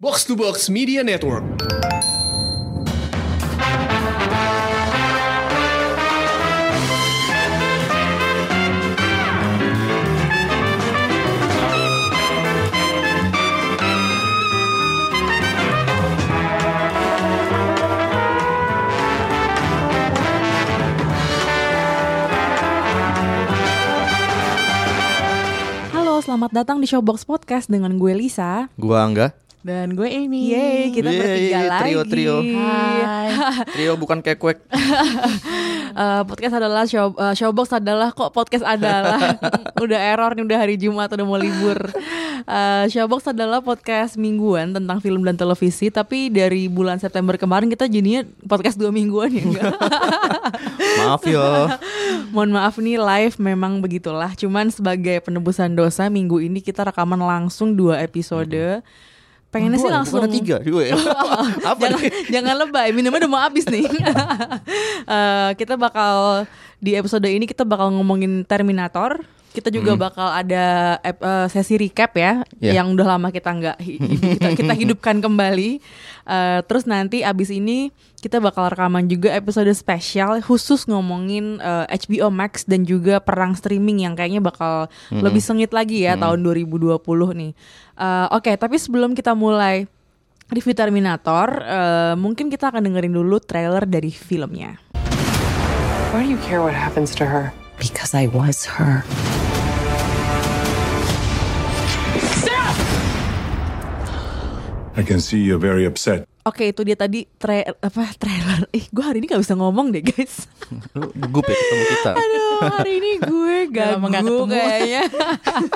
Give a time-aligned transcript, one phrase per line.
[0.00, 1.44] Box to Box Media Network.
[25.92, 29.49] Halo, selamat datang di Showbox Podcast dengan gue Lisa Gua Angga.
[29.60, 30.56] Dan gue Amy.
[30.56, 32.36] Yeay, kita Yeay, bertiga lagi trio, trio.
[32.40, 33.28] Hai.
[33.76, 34.58] Trio bukan kekuek.
[35.90, 39.34] Eh, Podcast adalah show, eh, Showbox adalah kok podcast adalah
[39.84, 41.82] Udah error nih, udah hari Jumat, udah mau libur
[42.46, 47.90] Eh, Showbox adalah podcast mingguan tentang film dan televisi Tapi dari bulan September kemarin kita
[47.90, 49.72] jadinya podcast dua mingguan ya enggak?
[51.02, 51.42] Maaf yo.
[52.30, 57.74] Mohon maaf nih live memang begitulah Cuman sebagai penebusan dosa minggu ini kita rekaman langsung
[57.74, 58.78] dua episode
[59.50, 60.94] Pengennya sih langsung tiga ya.
[61.74, 62.10] Apa jangan, nih?
[62.30, 63.86] jangan lebay, minumnya udah mau habis nih.
[65.10, 66.46] Eh, kita bakal
[66.78, 69.18] di episode ini kita bakal ngomongin Terminator.
[69.50, 70.64] Kita juga bakal ada
[71.02, 72.78] eh, sesi recap ya, Yeah.
[72.78, 75.82] yang udah lama kita nggak kita, kita hidupkan kembali.
[76.22, 77.90] Eh, terus nanti abis ini
[78.20, 84.06] kita bakal rekaman juga episode spesial khusus ngomongin eh, HBO Max dan juga perang streaming
[84.06, 87.02] yang kayaknya bakal lebih sengit lagi ya tahun 2020
[87.34, 87.52] nih.
[87.98, 89.90] Eh, Oke, tapi sebelum kita mulai
[90.46, 94.78] review Terminator, eh, mungkin kita akan dengerin dulu trailer dari filmnya.
[96.12, 97.50] Why do you care what happens to her?
[97.80, 99.00] Because I was her.
[105.00, 106.28] I can see you're very upset.
[106.40, 108.64] Oke, itu dia tadi tra apa trailer.
[108.70, 110.44] Ih, gue hari ini gak bisa ngomong deh, guys.
[110.92, 112.12] Lu gugup ya ketemu kita.
[112.12, 114.36] Aduh, hari ini gue gagu ketemu.
[114.46, 115.02] kayaknya.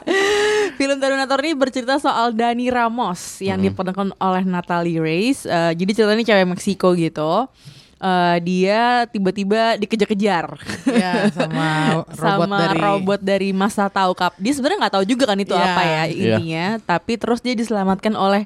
[0.79, 5.45] Film Terminator ini bercerita soal Dani Ramos yang diperankan oleh Natalie Reyes.
[5.45, 7.33] Eh, jadi ceritanya ini cewek Meksiko gitu.
[7.97, 11.69] Eh, dia tiba-tiba dikejar-kejar Ya sama
[12.21, 14.37] robot sama dari robot dari masa tahu kap.
[14.37, 15.65] Dia sebenarnya nggak tahu juga kan itu Iya.
[15.67, 16.09] apa ya Iya.
[16.13, 16.67] intinya.
[16.83, 18.45] Tapi terus dia diselamatkan oleh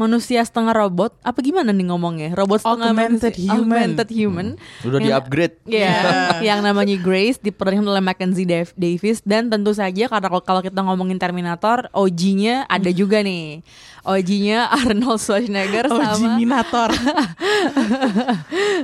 [0.00, 1.12] manusia setengah robot.
[1.20, 2.32] Apa gimana nih ngomongnya?
[2.32, 3.60] Robot setengah Augmented manusia- human.
[3.60, 4.46] Augmented human.
[4.80, 5.54] Udah Yang- di-upgrade.
[5.68, 5.94] Iya,
[6.48, 10.80] yang namanya Grace diperankan oleh Mackenzie Dav- Davis dan tentu saja karena kalau- kalau kita
[10.80, 13.60] ngomongin Terminator, OG-nya ada juga nih.
[14.00, 16.88] OG-nya Arnold Schwarzenegger sama Jiminator.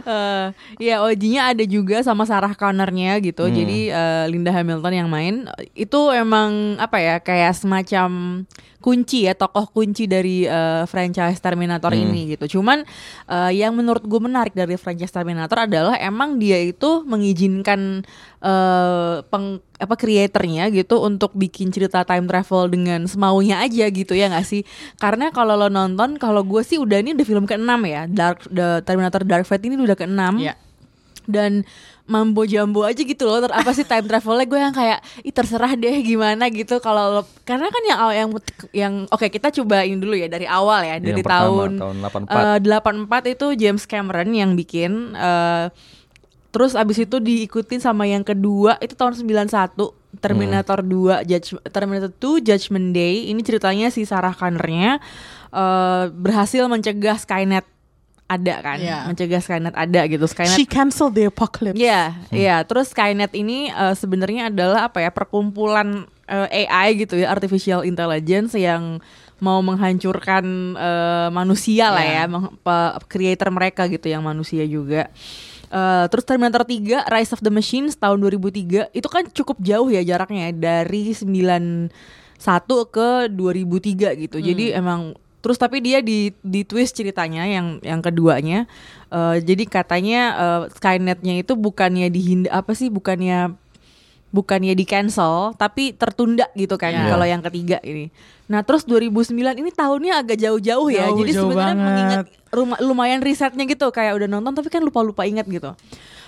[0.05, 0.47] eh
[0.79, 3.49] ya OG-nya ada juga sama Sarah Connornya gitu.
[3.49, 8.09] Jadi eh, Linda Hamilton yang main itu emang apa ya kayak semacam
[8.87, 12.59] kunci ya tokoh kunci dari eh, franchise Terminator ini gitu.
[12.59, 12.87] Cuman
[13.27, 19.59] eh, yang menurut gue menarik dari franchise Terminator adalah emang dia itu mengizinkan eh peng
[19.77, 24.63] apa creatornya gitu untuk bikin cerita time travel dengan semaunya aja gitu ya nggak sih
[24.97, 28.85] karena kalau lo nonton kalau gue sih udah ini udah film ke-6 ya Dark the
[28.85, 30.55] Terminator Dark Fate ini udah ke-6 Iya.
[31.27, 31.67] dan
[32.07, 33.43] mambo jambo aja gitu loh.
[33.43, 34.47] Ter- apa sih time travelnya?
[34.47, 36.79] Gue yang kayak ih terserah deh gimana gitu.
[36.79, 38.29] Kalau karena kan yang awal- yang
[38.73, 42.31] yang oke kita cobain dulu ya dari awal ya dari Yang pertama, tahun tahun 84.
[42.33, 42.59] eh,
[43.21, 45.67] 84 itu James Cameron yang bikin eh,
[46.49, 49.77] terus abis itu diikutin sama yang kedua itu tahun 91
[50.17, 53.29] Terminator 2 Judge, Terminator 2 Judgment Day.
[53.29, 54.97] Ini ceritanya si Sarah Connornya
[55.53, 57.67] eh, berhasil mencegah Skynet
[58.27, 59.07] ada kan Iya.
[59.07, 61.75] mencegah Skynet ada gitu Skynet She canceled the apocalypse.
[61.75, 62.57] Iya, iya.
[62.63, 65.11] Terus Skynet ini eh, sebenarnya adalah apa ya?
[65.11, 68.99] Perkumpulan eh, AI gitu ya, artificial intelligence yang
[69.37, 70.43] mau menghancurkan
[70.73, 75.07] eh, manusia lah ya, meng- pe- creator mereka gitu yang manusia juga.
[75.67, 80.03] Eh, terus Terminator 3 Rise of the Machines tahun 2003 itu kan cukup jauh ya
[80.03, 81.91] jaraknya ya, dari 91
[82.87, 84.37] ke 2003 gitu.
[84.41, 85.15] Jadi emang
[85.47, 88.67] terus tapi dia di di twist ceritanya yang yang keduanya.
[89.07, 93.55] Eh, jadi katanya eh, Skynetnya itu bukannya dihind apa sih bukannya
[94.27, 97.07] bukannya di cancel tapi tertunda gitu kan Ya.
[97.07, 98.11] kalau yang ketiga ini.
[98.47, 101.07] Nah, terus 2009 ini tahunnya agak jauh-jauh ya.
[101.09, 105.23] Jauh, Jadi jauh sebenarnya mengingat ruma- lumayan risetnya gitu kayak udah nonton tapi kan lupa-lupa
[105.25, 105.73] ingat gitu.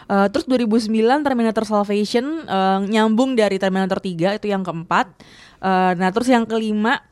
[0.09, 0.89] Eh, terus 2009
[1.21, 5.11] Terminator Salvation eh, nyambung dari Terminator 3 itu yang keempat.
[5.61, 7.03] Eh, nah, terus yang kelima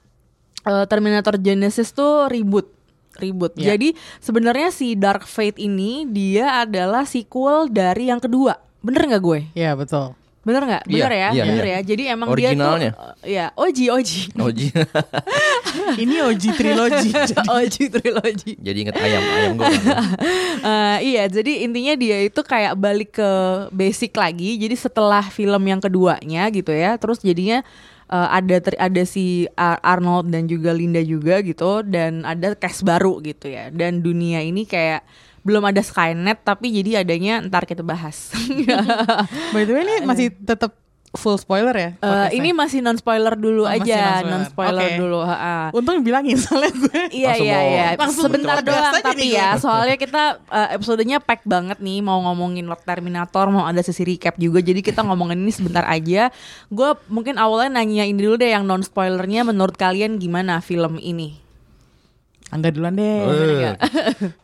[0.67, 2.77] eh, Terminator Genesis tuh reboot
[3.17, 3.57] reboot.
[3.57, 3.75] Ya.
[3.75, 8.61] Jadi sebenarnya si Dark Fate ini dia adalah sequel dari yang kedua.
[8.85, 9.41] Bener nggak gue?
[9.57, 10.13] Iya betul.
[10.47, 10.85] Bener nggak?
[10.87, 11.75] Iya, Bener ya, iya, bener iya.
[11.75, 11.81] ya.
[11.83, 12.93] Jadi emang Originalnya.
[12.95, 14.11] dia tuh, eh, ya OG OG.
[14.39, 14.67] Oji.
[16.07, 17.11] Ini OG trilogy.
[17.59, 18.53] OG trilogy.
[18.63, 19.85] Jadi inget ayam, ayam goreng.
[20.67, 23.31] Eh, iya, jadi intinya dia itu kayak balik ke
[23.71, 24.59] basic lagi.
[24.59, 27.63] Jadi setelah film yang keduanya gitu ya, terus jadinya
[28.11, 32.87] eh, ada ter- ada si Ar- Arnold dan juga Linda juga gitu dan ada cast
[32.87, 35.03] baru gitu ya dan dunia ini kayak
[35.47, 38.35] belum ada Skynet tapi jadi adanya ntar kita bahas.
[39.55, 40.75] By the way ini masih tetap
[41.17, 41.91] full spoiler ya?
[41.91, 42.37] Eh, podcastnya?
[42.37, 44.97] ini masih non spoiler dulu Oh, masih aja, non spoiler Oke.
[44.97, 45.19] dulu.
[45.21, 45.73] ha-ha.
[45.73, 47.87] Untung bilangin soalnya gue Iya iya iya.
[47.97, 49.57] Langsung Sebentar doang tapi ya.
[49.57, 49.65] gue.
[49.65, 54.61] Soalnya kita eh, episodenya pack banget nih mau ngomongin Terminator, mau ada sesi recap juga.
[54.61, 56.29] Jadi kita ngomongin ini sebentar aja.
[56.69, 61.43] Gue mungkin awalnya nanyain dulu deh yang non spoilernya menurut kalian gimana film ini?
[62.47, 63.75] Angga duluan deh Eh,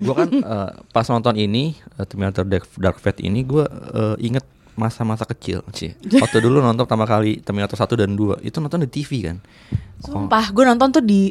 [0.03, 3.63] gue kan eh, pas nonton ini eh, Terminator Dark, Dark Fate ini gue
[3.95, 4.43] eh, inget
[4.73, 5.93] masa-masa kecil sih.
[6.15, 9.37] Waktu dulu nonton pertama kali Terminator 1 dan 2 itu nonton di TV kan.
[9.99, 11.29] Sumpah, gue nonton tuh di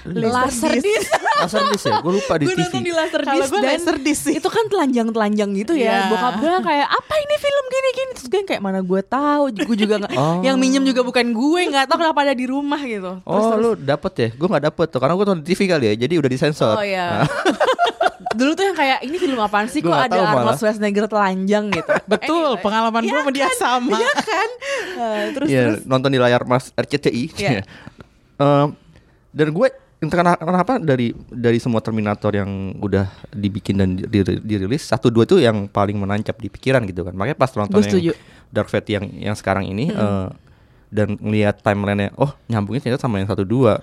[0.00, 1.12] Lu Laserdisc.
[1.38, 2.00] Laserdisc ya?
[2.00, 2.64] Gue lupa di Gue TV.
[2.64, 4.34] nonton di Kalau Laserdisc gue dan Laserdisc sih.
[4.34, 6.08] itu kan telanjang-telanjang gitu ya.
[6.08, 6.08] Iya.
[6.08, 9.42] Bokap gue kayak apa ini film gini-gini terus gue kayak mana gue tahu.
[9.52, 10.12] Gue juga nggak.
[10.16, 10.40] Oh.
[10.40, 13.20] Yang minjem juga bukan gue, nggak tahu kenapa ada di rumah gitu.
[13.20, 14.28] Terus- Oh terus- lu dapet ya?
[14.32, 16.74] Gue nggak dapet tuh karena gue nonton di TV kali ya, jadi udah disensor.
[16.74, 17.06] Oh iya.
[17.20, 17.28] Nah,
[18.30, 20.56] Dulu tuh yang kayak ini film apaan sih kok ada Arnold.
[20.56, 21.90] Schwarzenegger telanjang gitu.
[22.12, 22.62] Betul, Anyway.
[22.62, 23.56] pengalaman gue Iya sama dia kan?
[23.56, 23.96] sama.
[23.96, 24.48] Iya kan?
[24.94, 27.24] Eh, terus Iya, terus nonton di layar Mas RCTI.
[27.34, 27.62] Iya.
[28.36, 28.68] Em,
[29.30, 29.68] dan gue
[30.00, 35.24] entah kenapa dari dari semua Terminator yang udah dibikin dan di- di- dirilis satu dua
[35.24, 37.12] itu yang paling menancap di pikiran gitu kan.
[37.12, 38.16] Makanya pas nonton yang
[38.48, 40.28] Dark Fate yang yang sekarang ini eh,
[40.90, 43.78] dan ngelihat timelinenya, oh nyambungnya ternyata sama yang satu dua.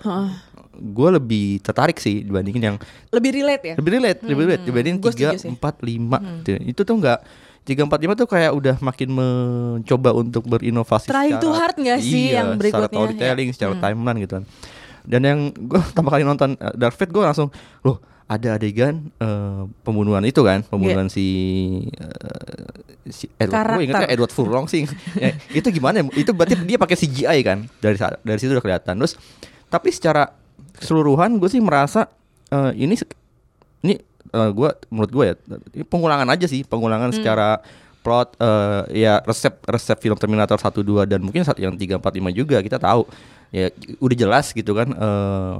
[0.78, 2.76] Gue lebih tertarik sih dibandingin yang
[3.10, 3.74] lebih relate ya.
[3.76, 6.50] lebih relate, lebih relate dibandingin Gua tiga empat lima gitu.
[6.62, 7.20] Itu tuh enggak
[7.68, 11.12] tiga empat lima tuh kayak udah makin mencoba untuk berinovasi.
[11.12, 12.96] Trying too hard nggak sih iya, yang Secara berikutnya, ya?
[12.96, 14.44] storytelling, secara timeline gitu kan.
[15.04, 17.52] Dan yang gue pertama kali nonton uh, Dark Fate gue langsung
[17.84, 21.24] loh ada adegan eh, pembunuhan itu kan pembunuhan si
[21.96, 24.04] eh, si Edward gue ingetnya.
[24.12, 24.84] Edward Furlong sih
[25.24, 26.12] Ya, itu gimana ya?
[26.12, 29.16] itu berarti dia pakai CGI kan dari dari situ udah kelihatan terus
[29.72, 30.28] tapi secara
[30.78, 32.06] keseluruhan gue sih merasa
[32.48, 32.94] eh, ini
[33.82, 33.94] ini
[34.32, 35.34] eh, gue menurut gue ya
[35.74, 37.60] ini pengulangan aja sih pengulangan secara
[38.02, 42.38] plot eh, ya resep resep film Terminator 1 2 dan mungkin yang 3 4 5
[42.38, 43.04] juga kita tahu.
[43.48, 45.56] Ya udah jelas gitu kan eh,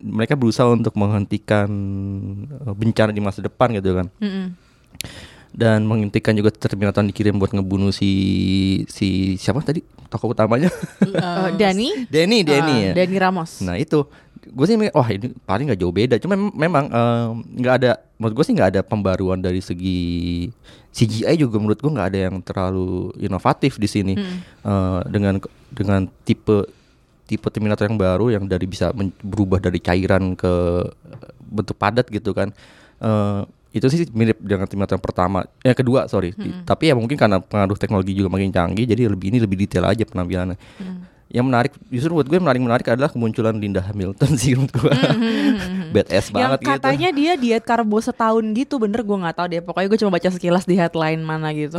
[0.00, 1.68] mereka berusaha untuk menghentikan
[2.72, 4.08] bencana di masa depan gitu kan.
[4.16, 4.56] Mm-mm.
[5.50, 8.12] dan menghentikan juga Terminator dikirim buat ngebunuh si
[8.86, 10.70] si siapa tadi tokoh utamanya?
[11.02, 12.92] Eh, Dani, Denny Denny ya.
[12.94, 13.58] Dani Ramos.
[13.60, 14.06] Nah itu
[14.50, 16.14] gue sih mikir, wah ini paling nggak jauh beda.
[16.18, 19.98] Cuma mem- memang em, nggak ada, menurut gue sih nggak ada pembaruan dari segi
[20.90, 24.14] CGI juga menurut gue nggak ada yang terlalu inovatif di sini
[24.60, 25.38] Eh, dengan
[25.70, 26.66] dengan tipe
[27.24, 28.90] tipe Terminator yang baru yang dari bisa
[29.22, 30.50] berubah dari cairan ke
[31.40, 32.50] bentuk padat gitu kan.
[32.98, 36.34] Eh, itu sih mirip dengan Terminator yang pertama, yang kedua sorry.
[36.66, 40.02] Tapi ya mungkin karena pengaruh teknologi juga makin canggih, jadi lebih ini lebih detail aja
[40.02, 40.58] penampilannya
[41.30, 44.92] yang menarik justru buat gue yang menarik menarik adalah kemunculan Linda Hamilton sih menurut gue.
[45.94, 46.70] Badass yang banget gitu.
[46.74, 49.62] katanya dia diet karbo setahun gitu bener gue nggak tahu deh.
[49.62, 51.78] Pokoknya gue cuma baca sekilas di headline mana gitu.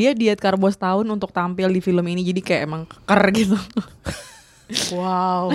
[0.00, 3.56] Dia diet karbo setahun untuk tampil di film ini jadi kayak emang keker gitu.
[4.92, 5.48] Wow.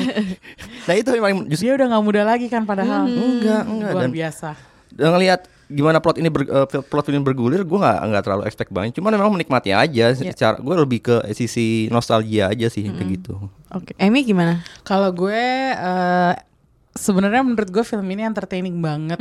[0.90, 3.06] nah itu yang paling justru Dia udah nggak muda lagi kan padahal.
[3.06, 3.92] enggak enggak.
[3.94, 4.50] Luar dan biasa.
[4.90, 8.44] dan ngelihat gimana plot ini ber, eh, fil- plot film bergulir gue nggak nggak terlalu
[8.44, 8.96] expect banget.
[8.96, 13.36] Cuman memang menikmati aja secara gue lebih ke sisi nostalgia aja sih kayak gitu.
[13.70, 14.62] Oke Emi gimana?
[14.82, 16.34] Kalau gue eh,
[16.94, 19.18] sebenarnya menurut gue film ini entertaining banget.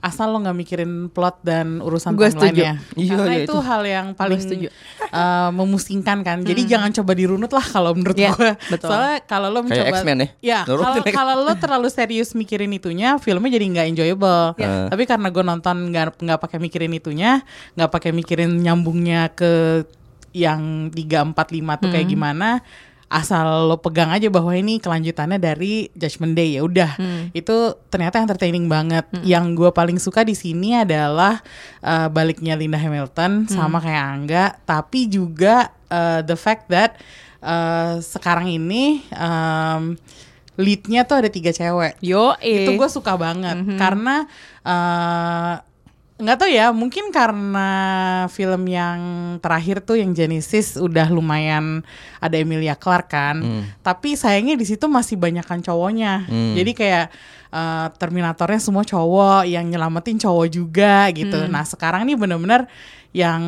[0.00, 2.56] Asal lo nggak mikirin plot dan urusan Gue setuju.
[2.56, 2.72] timeline-nya.
[2.96, 3.56] Iya, Karena iya, itu, itu.
[3.60, 4.68] hal yang paling setuju.
[5.04, 6.40] eh, memusingkan kan.
[6.40, 8.52] Jadi jangan coba dirunut lah kalau menurut Iya, gue.
[8.72, 8.88] betul.
[8.88, 10.28] Soalnya kalau lo Kayak mencoba X-Men ya?
[10.40, 10.60] Ya,
[11.12, 14.44] kalau lo terlalu serius mikirin itunya, filmnya jadi nggak enjoyable.
[14.56, 14.88] Iya.
[14.88, 17.44] Tapi karena gue nonton nggak nggak pakai mikirin itunya,
[17.76, 19.84] nggak pakai mikirin nyambungnya ke
[20.32, 22.60] yang 3 4 5 tuh kayak gimana,
[23.06, 26.98] asal lo pegang aja bahwa ini kelanjutannya dari Judgment Day ya udah.
[27.30, 29.06] Itu ternyata entertaining banget.
[29.22, 31.38] Yang gue paling suka di sini adalah
[31.86, 36.98] uh, baliknya Linda Hamilton sama kayak Angga, tapi juga uh, the fact that
[37.46, 39.94] uh, sekarang ini um,
[40.56, 42.00] leadnya tuh ada tiga cewek.
[42.00, 43.60] Yo itu gue suka banget.
[43.76, 44.24] Karena
[44.64, 45.54] eh,
[46.16, 47.68] nggak tahu ya mungkin karena
[48.32, 49.00] film yang
[49.44, 51.84] terakhir tuh yang Genesis udah lumayan
[52.24, 53.36] ada Emilia Clarke kan.
[53.84, 56.24] Tapi sayangnya di situ masih banyakan cowoknya.
[56.56, 57.06] Jadi kayak
[57.52, 61.36] eh, Terminatornya semua cowok yang nyelamatin cowok juga gitu.
[61.52, 62.64] Nah sekarang nih bener-bener
[63.12, 63.42] yang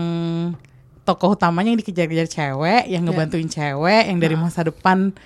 [1.08, 5.16] tokoh utamanya yang dikejar-kejar cewek yang ngebantuin cewek yang dari masa depan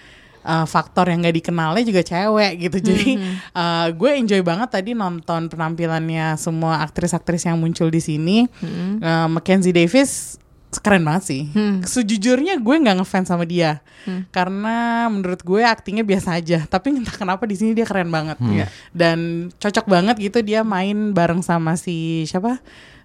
[0.44, 3.10] uh, faktor yang gak dikenalnya juga cewek gitu jadi
[3.54, 8.38] uh, gue enjoy banget tadi nonton penampilannya semua aktris-aktris yang muncul di sini
[9.02, 10.38] Uh, Mackenzie Davis
[10.80, 11.42] keren banget sih.
[11.84, 13.84] Sejujurnya gue nggak ngefans sama dia
[14.32, 16.64] karena menurut gue aktingnya biasa aja.
[16.64, 18.40] Tapi entah kenapa di sini dia keren banget.
[18.40, 18.66] Iya.
[18.94, 22.62] Dan cocok banget gitu dia main bareng sama si siapa?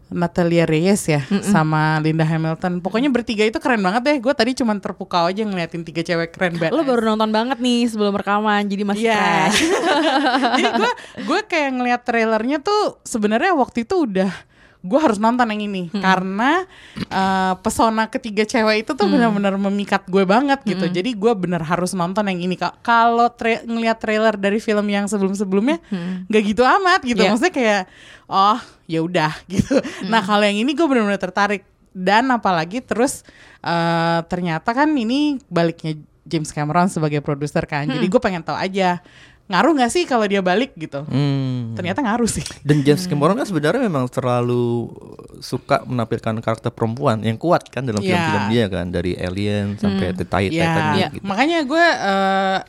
[0.07, 2.79] Natalia Reyes ya sama Linda Hamilton.
[2.79, 4.17] Pokoknya bertiga itu keren banget deh.
[4.23, 6.71] Gue tadi cuma terpukau aja ngeliatin tiga cewek keren banget.
[6.71, 9.19] Lo baru nonton banget nih sebelum rekaman, jadi masih Iya.
[9.19, 9.59] fresh.
[10.57, 10.91] Jadi gue
[11.27, 14.31] gue kayak ngeliat trailernya tuh sebenarnya waktu itu udah
[14.79, 16.63] gue harus nonton yang ini karena
[17.07, 20.85] uh, pesona ketiga cewek itu tuh benar-benar memikat gue banget gitu.
[20.87, 22.55] Jadi gue bener harus nonton yang ini.
[22.55, 25.81] Ka- Kalau tra ngeliat trailer dari film yang sebelum-sebelumnya
[26.25, 27.19] nggak gitu amat gitu.
[27.19, 27.29] Iya.
[27.29, 27.81] Maksudnya kayak
[28.25, 29.81] oh ya udah gitu.
[30.05, 33.25] Nah kalau yang ini gue benar-benar tertarik dan apalagi terus
[33.61, 37.87] uh, ternyata kan ini baliknya James Cameron sebagai produser kan.
[37.87, 38.99] Jadi gue pengen tahu aja
[39.47, 41.03] ngaruh nggak sih kalau dia balik gitu.
[41.03, 41.71] Hmm.
[41.73, 42.43] Ternyata ngaruh sih.
[42.61, 44.91] Dan James Cameron kan sebenarnya memang terlalu
[45.39, 48.11] suka menampilkan karakter perempuan yang kuat kan dalam Iya.
[48.11, 51.07] film-film dia kan dari Alien sampai The Titan Ya, Iya.
[51.13, 51.23] gitu.
[51.23, 52.59] makanya gue eh,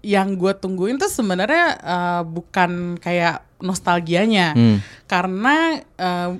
[0.00, 4.78] yang gue tungguin tuh sebenarnya eh, bukan kayak nostalgianya, Hmm.
[5.04, 6.30] karena eh,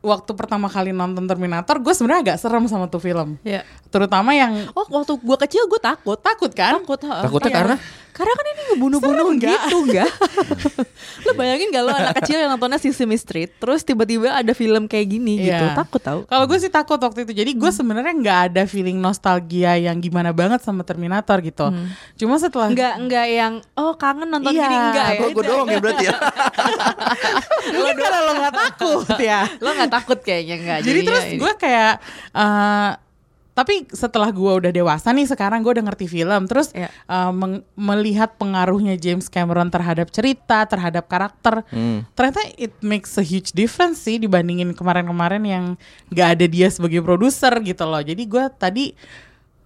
[0.00, 3.62] waktu pertama kali nonton Terminator, gue sebenarnya agak serem sama tuh film, Iya.
[3.94, 6.18] Terutama yang Oh, waktu gua kecil gue takut.
[6.18, 6.74] takut kan?
[6.76, 7.22] Takut, heeh.
[7.22, 7.56] Takutnya Iya.
[7.56, 7.76] karena
[8.10, 9.58] Karena kan ini ngebunuh-bunuh nggak?
[9.66, 10.10] gitu enggak?
[11.20, 15.06] lo bayangin gak lo anak kecil yang nontonnya Sesame Street Terus tiba-tiba ada film kayak
[15.08, 15.74] gini gitu Iya.
[15.74, 17.34] Takut tau Kalau gue sih takut waktu itu.
[17.34, 21.74] Jadi gue sebenarnya nggak ada feeling nostalgia yang gimana banget sama Terminator gitu.
[22.16, 24.62] Cuma setelah Enggak, enggak yang Oh kangen nonton Iya.
[24.62, 26.14] gini Enggak ya gue gue doang ya berarti ya.
[27.74, 29.40] lo karena lo nggak takut ya.
[29.58, 31.38] Lo gak takut kayaknya enggak Jadi jadinya terus ini.
[31.40, 31.92] gue kayak
[32.32, 32.90] eh,
[33.54, 36.90] tapi setelah gue udah dewasa nih sekarang gue udah ngerti film terus Iya.
[36.90, 42.02] eh, meng- melihat pengaruhnya James Cameron terhadap cerita terhadap karakter Hmm.
[42.12, 45.64] ternyata it makes a huge difference sih dibandingin kemarin-kemarin yang
[46.08, 48.84] gak ada dia sebagai produser gitu loh jadi gue tadi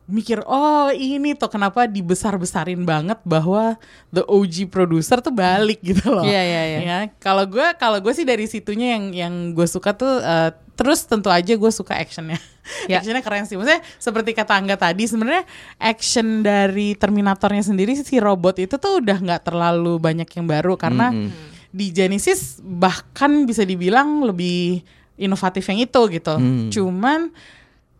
[0.08, 3.76] mikir oh ini tuh kenapa dibesar-besarin banget bahwa
[4.08, 6.78] the OG producer tuh balik gitu loh Iya, iya, iya.
[6.80, 11.04] ya kalau gue kalau gue sih dari situnya yang yang gue suka tuh eh, terus
[11.04, 12.40] tentu aja gue suka actionnya
[12.84, 13.00] Ya.
[13.00, 15.44] actionnya keren sih maksudnya seperti kata Angga tadi sebenarnya
[15.76, 21.08] action dari Terminatornya sendiri si robot itu tuh udah nggak terlalu banyak yang baru karena
[21.68, 24.84] di Genesis bahkan bisa dibilang lebih
[25.16, 26.68] inovatif yang itu gitu Hmm.
[26.68, 27.20] cuman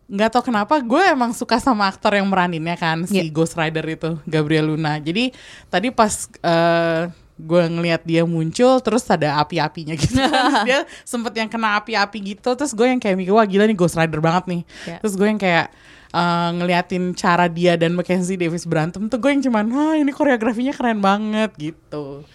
[0.09, 3.29] nggak tau kenapa gue emang suka sama aktor yang meraninnya kan si Iya.
[3.29, 5.29] Ghost Rider itu Gabriel Luna jadi
[5.67, 7.01] tadi pas eh,
[7.37, 12.51] gue ngelihat dia muncul terus ada api-apinya gitu Terus dia sempet yang kena api-api gitu
[12.51, 14.97] terus gue yang kayak mikir wah gila nih Ghost Rider banget nih Iya.
[14.99, 15.71] terus gue yang kayak
[16.09, 20.73] eh, ngeliatin cara dia dan Mackenzie Davis berantem tuh gue yang cuman wah ini koreografinya
[20.73, 22.25] keren banget gitu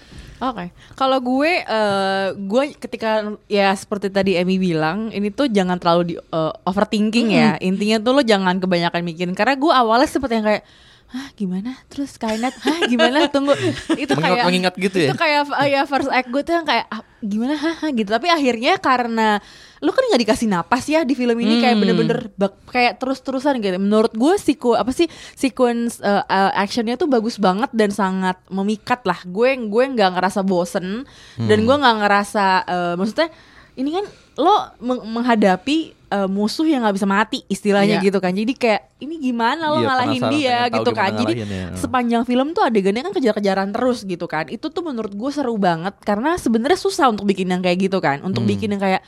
[0.42, 6.02] Oke, kalau gue, eh, gue ketika ya seperti tadi Emmy bilang, ini tuh jangan terlalu
[6.10, 7.54] di eh, overthinking ya.
[7.62, 9.38] Intinya tuh lo jangan kebanyakan mikirin.
[9.38, 10.64] Karena gue awalnya seperti yang kayak,
[11.14, 11.78] hah gimana?
[11.86, 13.30] Terus Skynet, hah gimana?
[13.30, 13.54] Tunggu,
[14.02, 15.14] itu kayak mengingat gitu ya?
[15.14, 17.54] Itu kayak uh, ya first act gue tuh yang kayak ah, gimana?
[17.54, 18.10] Hah, gitu.
[18.10, 19.38] Tapi akhirnya karena
[19.78, 22.18] lo kan nggak dikasih napas ya di film ini kayak bener-bener
[22.66, 23.78] kayak terus-terusan gitu.
[23.78, 25.06] Menurut gue siku apa sih
[25.38, 29.22] sequence uh, uh, actionnya tuh bagus banget dan sangat memikat lah.
[29.22, 31.06] Gue gue nggak ngerasa bosen
[31.38, 33.30] dan gue nggak ngerasa uh, maksudnya
[33.74, 34.04] ini kan
[34.38, 38.06] lo meng- menghadapi uh, musuh yang nggak bisa mati istilahnya Iya.
[38.06, 38.30] gitu kan.
[38.30, 41.10] Jadi kayak ini gimana lo Iya, ngalahin dia gitu kan.
[41.12, 41.74] Jadi ngalahinnya.
[41.74, 44.46] sepanjang film tuh adegannya kan kejar-kejaran terus gitu kan.
[44.46, 48.22] Itu tuh menurut gue seru banget karena sebenarnya susah untuk bikin yang kayak gitu kan.
[48.22, 49.02] Untuk bikin yang kayak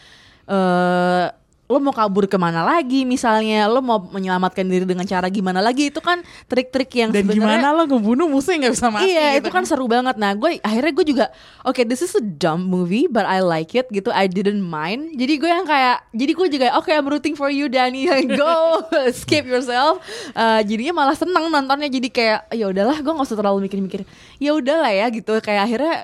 [0.47, 1.27] eh
[1.67, 3.03] lo mau kabur ke mana lagi?
[3.03, 5.91] Misalnya lo mau menyelamatkan diri dengan cara gimana lagi?
[5.91, 9.43] Itu kan trik-trik yang dan gimana lo ngebunuh musuh yang nggak bisa mati Iya gitu
[9.43, 10.15] itu kan seru banget.
[10.15, 11.27] Nah gue akhirnya gue juga
[11.67, 14.15] Oke this is a dumb movie But I like it gitu.
[14.15, 15.19] I didn't mind.
[15.19, 18.07] Jadi gue yang kayak Jadi gue juga Oke I'm rooting for you Danny.
[18.39, 19.99] Go Escape yourself.
[20.39, 21.91] Eh, Jadinya malah seneng nontonnya.
[21.91, 24.07] Jadi kayak ya udahlah gue gak usah terlalu mikir-mikir.
[24.39, 25.35] Ya udahlah ya gitu.
[25.43, 25.95] Kayak akhirnya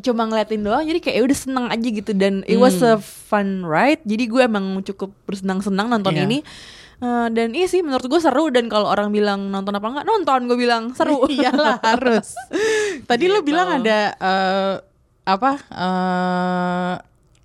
[0.00, 0.84] Cuma ngeliatin doang.
[0.88, 2.12] Jadi kayak ya udah seneng aja gitu.
[2.16, 4.00] Dan it was a fun ride.
[4.08, 6.24] Jadi gue emang cukup bersenang-senang nonton Iya.
[6.24, 6.40] ini
[7.00, 10.44] Eh, dan iya sih menurut gue seru dan kalau orang bilang nonton apa enggak nonton
[10.44, 12.36] gue bilang seru Iyalah harus.
[13.08, 13.48] Tadi lo Gitu.
[13.48, 14.74] bilang ada eh,
[15.24, 16.94] apa eh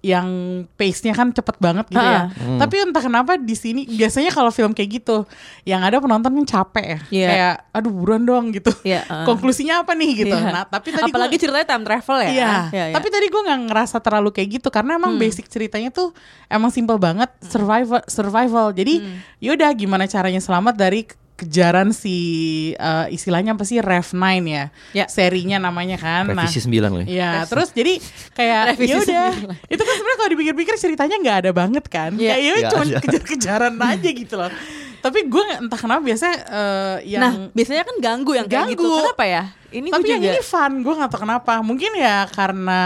[0.06, 0.30] yang
[0.78, 2.30] pace-nya kan cepet banget gitu ya.
[2.30, 2.62] Ha.
[2.62, 5.26] Tapi entah kenapa di sini biasanya kalau film kayak gitu
[5.66, 7.00] yang ada penonton kan capek ya.
[7.10, 7.28] Iya.
[7.34, 8.70] Kayak aduh buruan dong gitu.
[8.86, 9.26] Iya, uh.
[9.26, 10.38] Konklusinya apa nih gitu.
[10.38, 10.54] Iya.
[10.54, 12.94] Nah, tapi tadi apalagi gua, ceritanya time travel ya Iya, Iya, iya.
[12.94, 16.14] tapi tadi gue nggak ngerasa terlalu kayak gitu karena emang basic ceritanya tuh
[16.54, 18.70] emang simple banget survival survival.
[18.78, 19.02] Jadi
[19.42, 22.16] yaudah gimana caranya selamat dari kejaran si
[22.72, 24.16] eh, istilahnya apa sih Rev 9
[24.48, 24.72] ya.
[24.96, 25.06] Ya.
[25.12, 26.32] Serinya namanya kan.
[26.32, 27.04] Nah, Revisi 9 loh.
[27.04, 28.00] Iya, terus jadi
[28.32, 29.32] kayak Revisi ya udah.
[29.68, 32.16] Itu kan sebenarnya kalau dipikir-pikir ceritanya nggak ada banget kan.
[32.16, 32.32] Iya.
[32.34, 33.00] Kayak ya Nggak cuma ada.
[33.04, 34.52] kejar-kejaran aja gitu loh.
[35.04, 38.88] Tapi gue entah kenapa biasanya eh, yang Nah, biasanya kan ganggu yang kayak gitu.
[38.88, 39.04] Ganggu.
[39.04, 39.44] Kenapa ya?
[39.76, 40.34] Ini tapi yang juga.
[40.34, 41.54] ini fun, gue nggak tahu kenapa.
[41.60, 42.82] Mungkin ya karena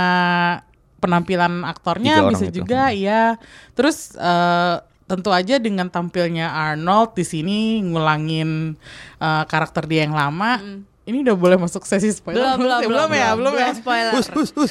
[1.00, 2.60] penampilan aktornya bisa itu.
[2.60, 3.38] juga ya.
[3.72, 4.76] Terus eh,
[5.10, 8.78] tentu aja dengan tampilnya Arnold di sini ngulangin
[9.18, 10.62] eh, karakter dia yang lama.
[11.04, 12.88] Ini udah boleh masuk sesi spoiler belum, belum, sih?
[12.88, 13.68] belum, ya, belum ya.
[13.74, 14.14] spoiler.
[14.14, 14.70] Hus, hus, hus.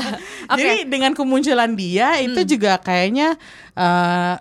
[0.58, 2.50] Jadi dengan kemunculan dia itu Hmm.
[2.50, 3.38] juga kayaknya
[3.72, 4.34] eh,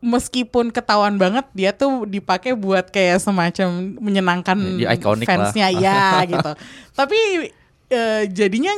[0.00, 5.80] meskipun ketahuan banget dia tuh dipakai buat kayak semacam menyenangkan Ya, fansnya lah.
[5.80, 6.50] ya gitu.
[6.92, 7.18] Tapi
[7.88, 8.72] eh, jadinya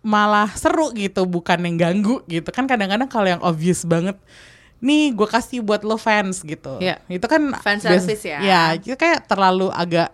[0.00, 4.14] malah seru gitu bukan yang ganggu gitu kan kadang-kadang kalau yang obvious banget
[4.78, 6.76] nih gue kasih buat lo fans gitu.
[6.78, 7.00] Iya.
[7.06, 8.38] itu kan Fan bias- service ya.
[8.38, 10.12] ya itu kayak terlalu agak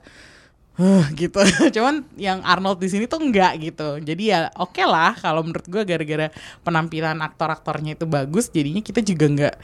[0.74, 1.42] huh, gitu.
[1.76, 3.98] Cuman yang Arnold di sini tuh enggak gitu.
[3.98, 9.26] Jadi ya oke lah kalau menurut gue gara-gara penampilan aktor-aktornya itu bagus jadinya kita juga
[9.26, 9.54] enggak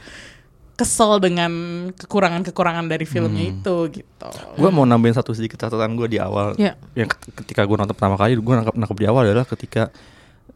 [0.74, 1.50] kesel dengan
[1.90, 4.30] kekurangan-kekurangan dari filmnya itu gitu.
[4.54, 6.54] Gue mau nambahin satu sedikit catatan gue di awal.
[6.54, 6.78] Ya.
[6.94, 9.90] yang ket- ketika gue nonton pertama kali gue nangkep, nangkep di awal adalah ketika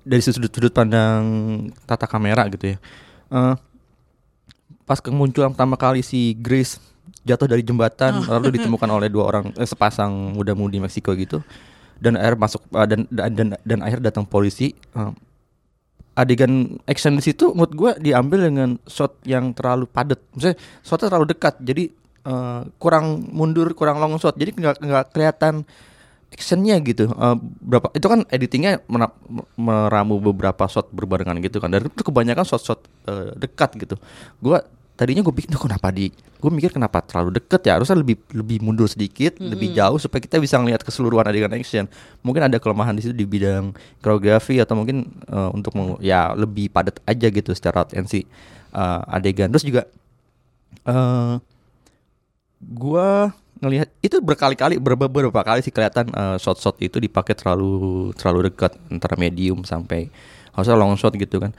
[0.03, 1.23] dari sudut-sudut pandang
[1.83, 2.79] tata kamera gitu ya.
[3.31, 3.55] Eh,
[4.93, 6.77] pas kemunculan pertama kali si Grace
[7.25, 11.41] jatuh dari jembatan lalu ditemukan oleh dua orang eh, sepasang muda-mudi Meksiko gitu
[11.97, 15.13] dan akhir masuk eh, dan dan dan, dan akhir datang polisi Eh,
[16.13, 21.27] adegan action di situ menurut gue diambil dengan shot yang terlalu padat, misalnya shotnya terlalu
[21.33, 21.85] dekat, jadi
[22.29, 25.65] eh, kurang mundur, kurang long shot, jadi nggak nggak kelihatan
[26.29, 27.09] actionnya gitu.
[27.09, 29.17] Eh, berapa itu kan editingnya mena-
[29.57, 33.97] meramu beberapa shot berbarengan gitu kan, dan itu kebanyakan shot-shot eh, dekat gitu.
[34.37, 34.61] Gue
[34.93, 38.59] tadinya gue pikir "Duh, kenapa di gue mikir kenapa terlalu deket ya harusnya lebih lebih
[38.67, 41.87] mundur sedikit lebih jauh supaya kita bisa ngelihat keseluruhan adegan action.
[42.27, 43.73] Mungkin ada kelemahan di situ di bidang
[44.03, 48.27] koreografi atau mungkin eh, untuk meng- ya lebih padat aja gitu secara atensi
[48.75, 49.49] eh, adegan.
[49.55, 49.83] Terus juga
[50.83, 51.35] eh
[52.63, 53.31] gua
[53.63, 58.75] ngelihat itu berkali-kali berapa beberapa kali sih kelihatan eh, shot-shot itu dipakai terlalu terlalu dekat
[58.91, 60.11] antara medium sampai
[60.53, 61.55] harusnya long shot gitu kan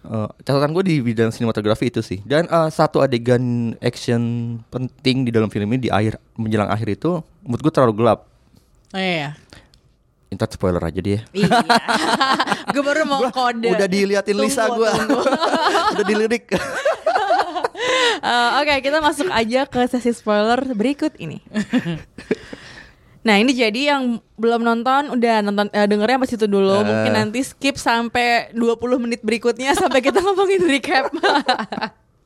[0.00, 3.42] Eh, catatan gue di bidang sinematografi itu sih dan eh, satu adegan
[3.78, 4.22] action
[4.66, 8.24] penting di dalam film ini di akhir menjelang akhir itu menurut gue terlalu gelap
[8.88, 9.34] oh, iya.
[10.28, 11.50] Ntar spoiler aja dia Iya.
[12.72, 13.68] gue baru mau kode.
[13.68, 15.20] udah diliatin Lisa Tunggu, gue tunggu.
[15.92, 16.44] udah dilirik
[18.18, 21.38] Eh, Oke, kita masuk aja ke sesi spoiler berikut ini.
[23.18, 26.86] Nah ini jadi yang belum nonton udah nonton eh, dengernya pas itu dulu Eh.
[26.86, 31.10] mungkin nanti skip sampai 20 menit berikutnya sampai kita ngomongin recap.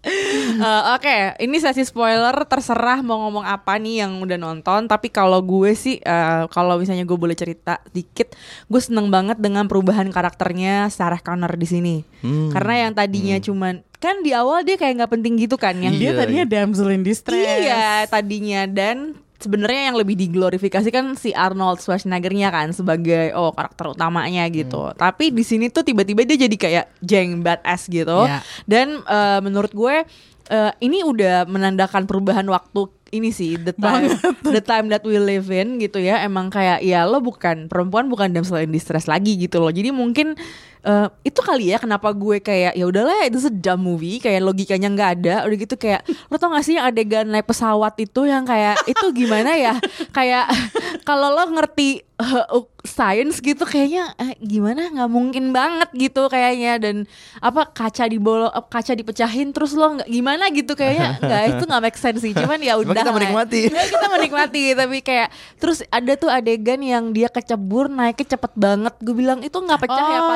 [0.03, 4.91] Eh, Oke, ini sesi spoiler terserah mau ngomong apa nih yang udah nonton.
[4.91, 8.35] Tapi kalau gue sih, eh, kalau misalnya gue boleh cerita dikit,
[8.67, 11.97] gue seneng banget dengan perubahan karakternya Sarah Connor di sini.
[12.19, 12.51] Hmm.
[12.51, 16.11] Karena yang tadinya cuman kan di awal dia kayak nggak penting gitu kan, yang dia
[16.11, 21.83] Iya, tadinya damsel in distress Iya tadinya dan sebenarnya yang lebih diglorifikasi kan si Arnold
[21.83, 24.95] Schwarzenegger-nya kan sebagai oh karakter utamanya gitu.
[24.95, 28.31] Tapi di sini tuh tiba-tiba dia jadi kayak jeng badass gitu.
[28.31, 28.41] Iya.
[28.65, 30.07] Dan eh, menurut gue
[30.49, 34.09] eh, ini udah menandakan perubahan waktu ini sih the time
[34.41, 36.23] the time that we live in gitu ya.
[36.25, 39.69] Emang kayak ya lo bukan perempuan bukan damsel in distress lagi gitu loh.
[39.69, 40.39] Jadi mungkin
[40.83, 45.11] eh, itu kali ya kenapa gue kayak ya udahlah itu sedang movie kayak logikanya nggak
[45.21, 45.35] ada.
[45.47, 49.07] Udah gitu kayak lo tau gak sih yang adegan naik pesawat itu yang kayak itu
[49.15, 49.75] gimana ya?
[50.11, 50.51] Kayak
[51.09, 54.91] kalau lo ngerti uh, science gitu kayaknya eh, gimana?
[54.91, 56.83] Nggak mungkin banget gitu kayaknya.
[56.83, 57.07] Dan
[57.39, 60.45] apa kaca dibolo eh, kaca dipecahin terus lo nggak gimana?
[60.53, 62.35] gitu kayaknya nggak itu nggak make sense sih.
[62.35, 63.63] Cuman ya udah kita menikmati.
[63.71, 65.29] Ya, kita menikmati tapi kayak
[65.63, 68.95] terus ada tuh adegan yang dia kecebur naiknya cepet banget.
[68.99, 70.29] Gue bilang itu nggak pecah ya Oh,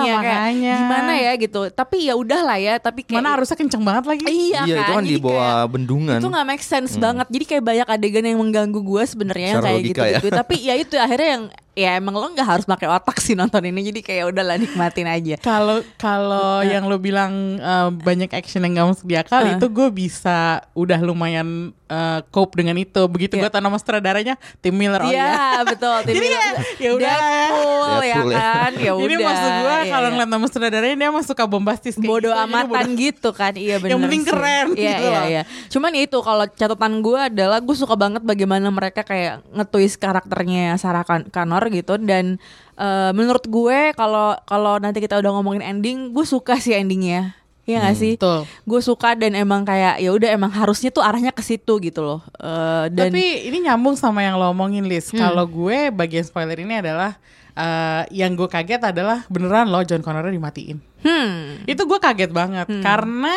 [0.00, 0.74] iya, kayak makanya.
[0.76, 4.60] gimana ya gitu tapi ya udahlah ya tapi kayak mana harusnya kenceng banget lagi iya,
[4.62, 6.18] Iya, itu kan Jadi di bawah kayak- bendungan.
[6.18, 9.82] itu nggak make sense banget jadi kayak banyak adegan yang mengganggu gue sebenarnya yang kayak
[9.82, 10.34] gitu gitu ya.
[10.34, 11.44] tapi ya itu akhirnya yang
[11.74, 15.34] ya emang lo nggak harus pakai otak sih nonton ini jadi kayak udahlah nikmatin aja
[15.36, 19.54] Kalau kalau yang lo bilang eh, banyak action yang gak masuk di akal Eh.
[19.54, 20.38] itu gue bisa
[20.72, 21.48] udah lumayan
[21.84, 23.02] eh, cope dengan itu.
[23.06, 23.50] Begitu gue Iya.
[23.50, 25.62] tahu nama sutradaranya Tim Miller oh Iya iya.
[25.64, 26.54] betul Tim Jadi Miller.
[26.54, 27.44] ya- ya udah lah ya.
[27.44, 28.22] Deadpool ya ya.
[28.32, 30.14] kan ya udah Ini maksud gue Iya, kalau iya.
[30.14, 32.44] ngeliat nama sutradaranya dia emang suka bombastis kayak bodoh gitu.
[32.44, 36.02] Amatan bodo- gitu kan iya benar Yang penting keren iya gitu iya iya cuman ya
[36.02, 41.26] itu kalau catatan gue adalah gue suka banget bagaimana mereka kayak nge-twist karakternya Sarah Con-
[41.26, 42.36] Connor gitu dan
[42.76, 47.80] eh, menurut gue kalau kalau nanti kita udah ngomongin ending gue suka sih endingnya Iya
[47.80, 48.12] gak sih?
[48.20, 48.44] Betul.
[48.68, 52.20] Gue suka dan emang kayak ya udah emang harusnya tuh arahnya ke situ gitu loh.
[52.36, 55.08] Eh, dan Tapi ini nyambung sama yang lo omongin Liz.
[55.08, 55.20] Hmm.
[55.24, 57.16] Kalau gue bagian spoiler ini adalah
[57.56, 60.76] eh, yang gue kaget adalah beneran lo John Connor dimatiin.
[61.08, 63.32] hmm, Itu gue kaget banget karena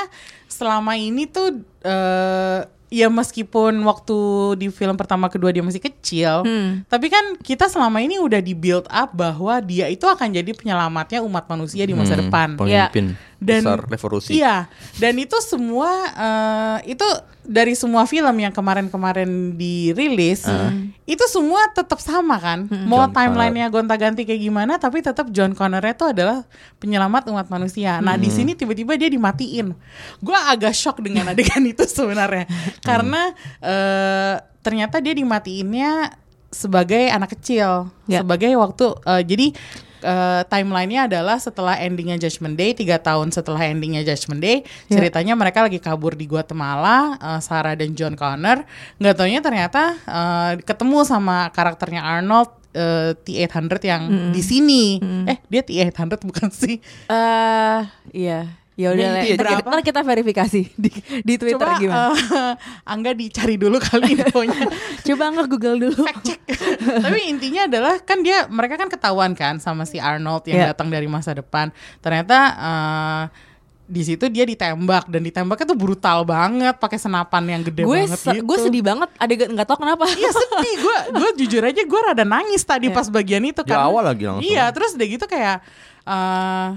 [0.51, 4.17] selama ini tuh eh, ya meskipun waktu
[4.56, 6.88] di film pertama kedua dia masih kecil, Hmm.
[6.88, 11.19] tapi kan kita selama ini udah di build up bahwa dia itu akan jadi penyelamatnya
[11.19, 12.47] umat manusia di masa Hmm, depan.
[12.56, 13.06] Pemimpin
[13.38, 14.34] Dan besar revolusi.
[14.34, 14.65] Iya,
[14.97, 17.06] dan itu semua eh, itu
[17.47, 20.43] dari semua film yang kemarin-kemarin dirilis,
[21.08, 22.67] itu semua tetap sama kan.
[22.84, 26.43] Mau John timelinenya gonta-ganti kayak gimana, tapi tetap John Connor itu adalah
[26.84, 28.04] penyelamat umat manusia.
[28.04, 29.71] Nah di sini tiba-tiba dia dimatiin.
[30.19, 32.52] Gue agak shock dengan adegan itu sebenarnya,
[32.84, 33.32] karena
[33.63, 36.19] eh, ternyata dia dimatiinnya
[36.52, 38.28] sebagai anak kecil, Ya.
[38.28, 39.47] sebagai waktu eh, jadi
[39.99, 44.57] eh, timelinenya adalah setelah endingnya Judgment Day tiga tahun setelah endingnya Judgment Day
[44.88, 44.97] Ya.
[44.97, 48.63] ceritanya mereka lagi kabur di Guatemala eh, Sarah dan John Connor.
[48.97, 54.83] Nggak taunya ternyata eh, ketemu sama karakternya Arnold eh, T800 yang di sini.
[55.25, 56.77] Eh dia T800 bukan sih?
[57.07, 57.81] Eh
[58.13, 58.47] iya.
[58.77, 62.13] Ya udah, Ya, ya, ntar, ntar kita verifikasi di, di Twitter coba gimana.
[62.13, 62.53] eh,
[62.85, 64.69] Angga dicari dulu kali infonya
[65.01, 66.05] Coba nggak Google dulu.
[67.03, 70.67] Tapi intinya adalah kan dia mereka kan ketahuan kan sama si Arnold yang Iya.
[70.71, 71.73] datang dari masa depan.
[71.97, 73.23] Ternyata eh,
[73.87, 78.19] di situ dia ditembak dan ditembaknya tuh brutal banget pakai senapan yang gede gue banget
[78.19, 78.43] se- gitu.
[78.43, 80.05] gue sedih banget adegan nggak tau kenapa.
[80.07, 84.05] Iya sedih gue gue jujur aja gue rada nangis tadi pas bagian itu Di awal
[84.05, 84.45] lagi langsung.
[84.45, 85.65] Iya terus udah gitu kayak
[86.03, 86.67] eh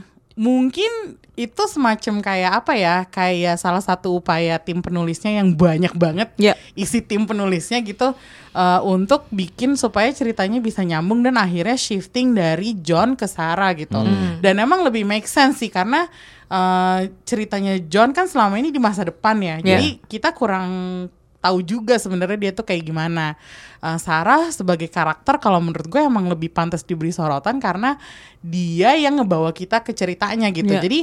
[0.41, 6.33] mungkin itu semacam kayak apa ya kayak salah satu upaya tim penulisnya yang banyak banget
[6.37, 6.57] Iya.
[6.73, 8.17] isi tim penulisnya gitu
[8.53, 14.01] eh, untuk bikin supaya ceritanya bisa nyambung dan akhirnya shifting dari John ke Sarah gitu
[14.41, 16.09] dan emang lebih make sense sih karena
[16.49, 19.77] eh, ceritanya John kan selama ini di masa depan ya Iya.
[19.77, 20.69] jadi kita kurang
[21.41, 23.35] tahu juga sebenarnya dia tuh kayak gimana.
[23.81, 27.97] Eh, Sarah sebagai karakter kalau menurut gue emang lebih pantas diberi sorotan karena
[28.45, 30.71] dia yang ngebawa kita ke ceritanya gitu.
[30.71, 30.85] Iya.
[30.85, 31.01] Jadi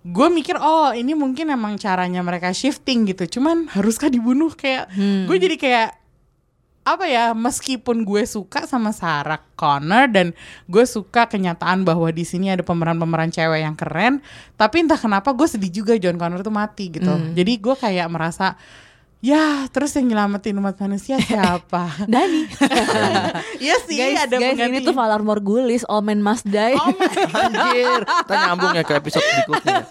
[0.00, 3.38] gue mikir oh ini mungkin emang caranya mereka shifting gitu.
[3.38, 4.88] Cuman haruskah dibunuh kayak
[5.28, 5.90] gue jadi kayak
[6.80, 10.32] apa ya meskipun gue suka sama Sarah Connor dan
[10.64, 14.24] gue suka kenyataan bahwa di sini ada pemeran-pemeran cewek yang keren
[14.56, 18.56] tapi entah kenapa gue sedih juga John Connor tuh mati gitu jadi gue kayak merasa
[19.20, 22.48] ya terus yang nyelamatin umat manusia siapa Dani.
[23.60, 24.72] Iya sih guys, ada guys pengganti.
[24.72, 26.72] ini tuh Valar Morgulis, All Men Must Die.
[26.74, 27.12] Oh my
[27.44, 29.84] Anjir, kita nyambung ya ke episode berikutnya.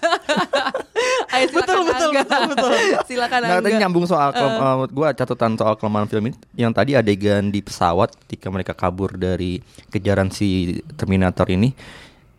[1.29, 2.71] Ayo, silakan Betul, betul, betul, betul.
[3.05, 6.73] silakan Nah, tadi nyambung soal kelem- eh, menurut gua catatan soal kelemahan film ini yang
[6.73, 11.69] tadi adegan di pesawat ketika mereka kabur dari kejaran si Terminator ini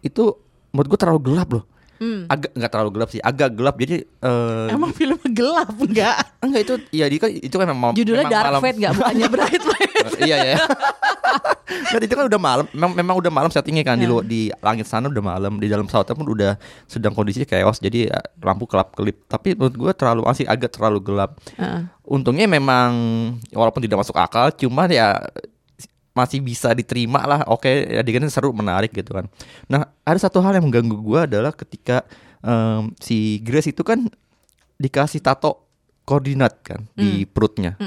[0.02, 0.34] itu
[0.70, 1.64] menurut gua terlalu gelap loh.
[2.00, 6.16] Agak nggak terlalu gelap sih, agak gelap jadi eh, Emang filmnya gelap enggak?
[6.40, 8.60] enggak itu ya di kan itu kan memang Judulnya memang Dark malam.
[8.64, 9.92] Fate nggak bukannya Bright Light.
[10.28, 10.56] iya ya.
[11.70, 14.10] Dan itu kan udah malam, memang, memang udah malam settingnya kan di Ya.
[14.10, 16.52] lu di langit sana udah malam, di dalam pesawatnya pun udah
[16.88, 19.22] sedang kondisi chaos, jadi ya, lampu kelap kelip.
[19.28, 21.38] Tapi menurut gua terlalu masih agak terlalu gelap.
[21.54, 21.86] Heeh.
[22.02, 22.90] Untungnya memang
[23.52, 25.20] walaupun tidak masuk akal, cuman ya
[26.20, 27.40] masih bisa diterima lah.
[27.48, 29.24] Oke, adegannya seru, menarik gitu kan.
[29.66, 32.04] Nah, ada satu hal yang mengganggu gua adalah ketika
[32.40, 34.04] em, si Grace itu kan
[34.76, 35.64] dikasih tato
[36.04, 37.80] koordinat kan di perutnya.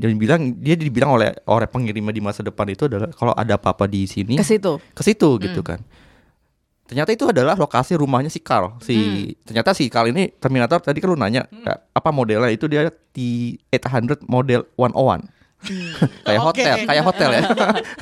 [0.00, 3.84] Dan bilang dia dibilang oleh oleh pengirimnya di masa depan itu adalah kalau ada apa-apa
[3.84, 4.80] di sini Ke situ.
[4.96, 5.80] ke situ gitu kan.
[6.88, 8.80] Ternyata itu adalah lokasi rumahnya si Carl.
[8.82, 8.96] Si
[9.44, 14.24] ternyata si Carl ini Terminator tadi kan lu nanya "Kak, apa modelnya itu dia T800
[14.26, 15.22] model 101.
[16.26, 16.46] kayak Oke.
[16.64, 17.42] hotel, kayak hotel ya.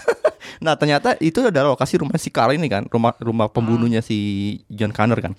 [0.64, 4.94] nah, ternyata itu adalah lokasi rumah si Carl ini kan, rumah rumah pembunuhnya si John
[4.94, 5.32] Connor kan.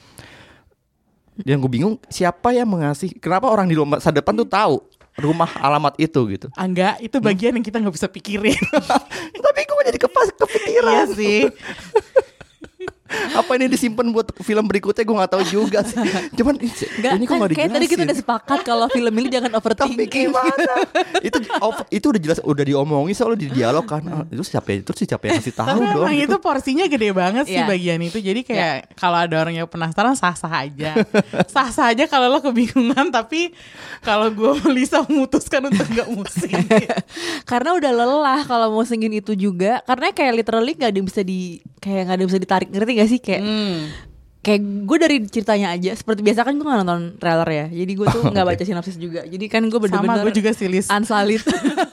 [1.39, 4.83] Dan gue bingung siapa yang mengasih kenapa orang di masa depan tuh tahu
[5.19, 6.47] rumah alamat itu gitu.
[6.55, 8.59] Enggak, itu bagian yang kita nggak bisa pikirin.
[9.45, 10.91] Tapi gue jadi kepas kepikiran.
[10.91, 11.39] iya sih.
[13.09, 15.97] Apa ini disimpan buat film berikutnya gue nggak tahu juga sih.
[16.33, 18.05] Cuman Enggak, ini kok kan nggak kayak tadi kita dijelasin.
[18.05, 20.29] udah sepakat kalau film ini jangan Tapi overthinking.
[20.29, 20.73] gimana?
[21.19, 24.01] itu of- itu udah jelas udah diomongin soalnya di dialog kan.
[24.05, 24.81] Ah, itu siapa ya?
[24.81, 26.03] Itu sih siapa yang ngasih tahu Tapi dong.
[26.03, 26.27] emang gitu.
[26.27, 27.65] itu porsinya gede banget sih Iya.
[27.65, 28.17] bagian itu.
[28.19, 30.91] Jadi kayak kalau ada orang yang penasaran sah-sah aja.
[31.53, 33.51] sah-sah aja kalau lo kebingungan tapi
[33.99, 36.53] kalau gue Lisa memutuskan untuk nggak musik.
[37.49, 41.39] karena udah lelah kalau musingin itu juga karena kayak literally nggak ada yang bisa di
[41.77, 43.19] kayak nggak ada yang bisa ditarik ngerti gak sih?
[43.19, 43.77] Kayak Hmm.
[44.39, 47.65] kayak gue dari ceritanya aja seperti biasa kan gue nggak nonton trailer ya.
[47.67, 49.21] Jadi gue tuh nggak baca sinopsis juga.
[49.23, 50.87] Jadi kan gue bener-bener Sama gue juga sih Lis.
[50.87, 51.43] unsolid.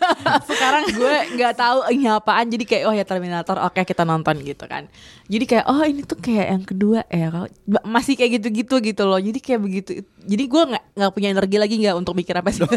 [0.48, 2.46] Sekarang gue nggak tahu ini apaan.
[2.46, 4.86] Jadi kayak oh ya Terminator oke kita nonton gitu kan.
[5.26, 7.26] Jadi kayak oh ini tuh kayak yang kedua ya.
[7.28, 7.46] Kalau
[7.82, 9.18] masih kayak gitu-gitu gitu loh.
[9.18, 9.90] Jadi kayak begitu.
[10.22, 12.62] Jadi gue nggak nggak punya energi lagi nggak untuk mikir apa sih.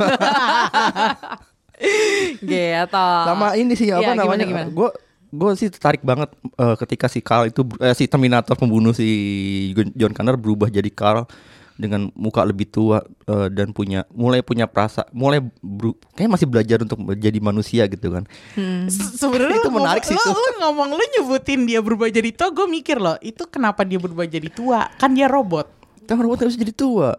[2.41, 3.07] Gitu.
[3.23, 4.45] Sama ini sih apa gimana, namanya?
[4.45, 4.67] gimana?
[4.67, 4.89] Gue
[5.29, 9.07] gue sih tertarik banget eh, ketika si Carl itu eh, si Terminator pembunuh si
[9.93, 11.29] John Connor berubah jadi Carl
[11.73, 16.83] dengan muka lebih tua eh, dan punya mulai punya perasa mulai beru- kayak masih belajar
[16.83, 18.27] untuk menjadi manusia gitu kan.
[18.91, 20.33] Se- Sebenarnya Itu menarik sih lu, itu.
[20.33, 24.27] lu ngomong lu nyebutin dia berubah jadi tua, gue mikir loh, itu kenapa dia berubah
[24.27, 24.91] jadi tua?
[24.97, 25.71] Kan dia robot.
[26.03, 27.15] Kan robot harus jadi tua.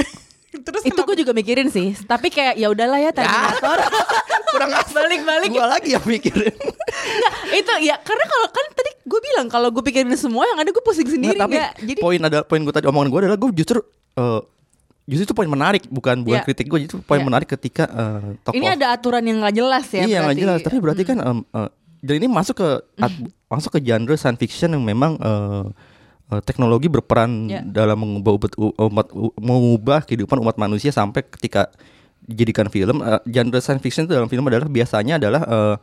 [0.50, 3.78] Terus itu gue juga mikirin sih tapi kayak ya udahlah ya Terminator
[4.50, 5.46] Kurang balik-balik.
[5.48, 6.50] Gue lagi yang mikirin.
[6.50, 10.68] Nggak, itu ya karena kalau kan tadi gue bilang kalau gue pikirin semua yang ada
[10.68, 13.38] gue pusing sendiri Nggak, tapi nggak jadi poin ada poin gue tadi omongan gue adalah
[13.38, 13.78] gue justru
[14.12, 14.40] eh,
[15.06, 16.44] justru itu poin menarik bukan bukan Iya.
[16.44, 17.26] kritik gue itu poin Iya.
[17.26, 20.76] menarik ketika eh, tokoh ini ada aturan yang nggak jelas ya iya nggak jelas tapi
[20.78, 24.82] berarti kan em, eh, dan ini masuk ke at- masuk ke genre science fiction yang
[24.82, 25.64] memang eh,
[26.38, 27.66] teknologi berperan Iya.
[27.66, 31.66] dalam mengubah umat, umat mengubah kehidupan umat manusia sampai ketika
[32.22, 33.02] dijadikan film.
[33.02, 35.76] Eh, genre science fiction itu dalam film adalah biasanya adalah eh,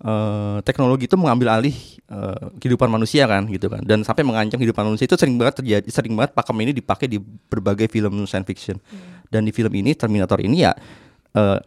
[0.00, 1.76] eh, teknologi itu mengambil alih
[2.08, 3.84] eh, kehidupan manusia kan gitu kan.
[3.84, 7.20] Dan sampai mengancam kehidupan manusia itu sering banget terjadi sering banget pakem ini dipakai di
[7.20, 8.80] berbagai film science fiction.
[9.28, 10.72] Dan di film ini Terminator ini ya
[11.36, 11.58] eh,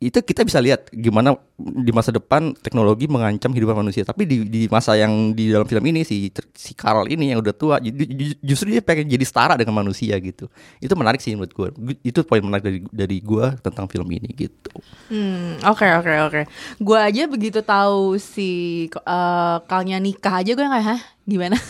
[0.00, 4.00] itu kita bisa lihat gimana di masa depan teknologi mengancam kehidupan manusia.
[4.00, 7.52] Tapi di, di masa yang di dalam film ini si si Carl ini yang udah
[7.52, 10.48] tua ju- ju- justru dia pengen jadi setara dengan manusia gitu.
[10.80, 11.68] Itu menarik sih menurut gue
[12.00, 14.72] itu poin menarik dari dari gue tentang film ini gitu.
[15.12, 16.40] Hmm, oke oke oke.
[16.80, 18.50] Gue aja begitu tahu si
[18.88, 21.00] eh, kalnya nikah aja gue kayak hah?
[21.28, 21.60] Gimana?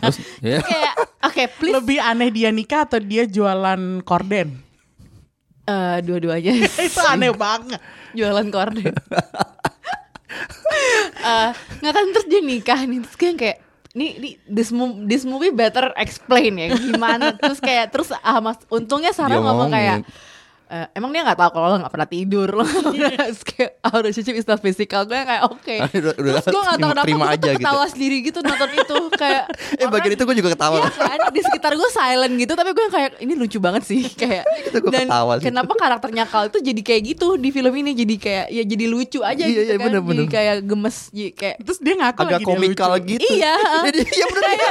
[0.00, 0.64] terus ya.
[0.64, 0.94] Kayak
[1.28, 1.76] oke please.
[1.76, 4.64] Lebih aneh dia nikah atau dia jualan korden?
[5.66, 6.52] Eh, dua-duanya.
[6.86, 7.82] Itu aneh banget.
[8.16, 8.94] jualan korden.
[11.16, 11.50] Eh,
[11.82, 13.02] nggak kan terus dia nikah nih.
[13.02, 13.56] Terus kayak kayak
[13.92, 17.34] nih, nih this, mo- this movie better explain ya gimana?
[17.34, 19.98] Terus kayak terus ah mas untungnya Sarah Dia ngomong kayak
[20.66, 22.66] "Eh, emang dia nggak tahu kalau lo nggak pernah tidur lo
[23.84, 25.76] our relationship is not physical gue kayak oke.
[25.92, 27.58] Udah- udah terus gue nggak tahu kenapa gue tuh gitu.
[27.60, 29.44] ketawa sendiri gitu nonton itu kayak
[29.80, 30.76] eh bagian itu gue juga ketawa.
[30.76, 31.18] Iya kan?
[31.30, 35.06] Di sekitar gue silent gitu tapi gue kayak ini lucu banget sih kayak Itu dan
[35.06, 35.44] ketawa sih.
[35.44, 37.94] kenapa karakternya Kal itu jadi kayak gitu di film ini?
[37.94, 39.86] Jadi kayak ya jadi lucu aja Iya, gitu iya, kan?
[39.86, 40.16] bener-bener.
[40.16, 43.22] jadi kayak gemes jadi kayak Terus dia ngaku agak lagi dia komikal gitu.
[43.28, 43.54] Iya.
[43.86, 44.50] jadi ya bener.
[44.50, 44.70] Ya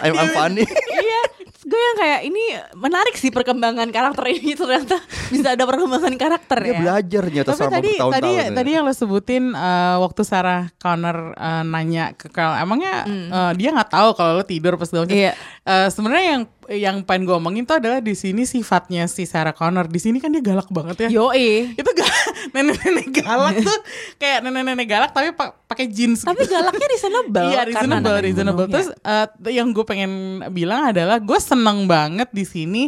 [0.00, 0.64] I'm, I'm funny.
[0.88, 1.20] Iya
[1.68, 4.96] gue yang kayak ini menarik sih perkembangan karakter ini ternyata
[5.28, 8.44] bisa ada perkembangan karakter dia ya belajar ternyata Tapi selama tadi tadi ya.
[8.56, 13.68] tadi yang lo sebutin eh, waktu Sarah Connor eh, nanya ke Carl, emangnya eh, dia
[13.76, 15.14] nggak tahu kalau lo tidur pas segala macam.
[15.14, 15.24] Hmm.
[15.28, 15.32] Iya.
[15.68, 19.88] Eh, Sebenarnya yang yang pengen gue omongin tuh adalah di sini sifatnya si Sarah Connor.
[19.88, 21.20] Di sini kan dia galak banget ya.
[21.20, 22.04] Yoi Itu ga,
[22.50, 23.78] nenek-nenek galak tuh
[24.16, 26.22] kayak nenek-nenek galak tapi pa- pakai jeans.
[26.22, 26.54] tapi gitu.
[26.54, 28.64] galaknya reasonable Iya karena reasonable, anak reasonable.
[28.64, 30.12] gunung, Terus eh, yang gue pengen
[30.50, 32.82] bilang adalah gue seneng banget di sini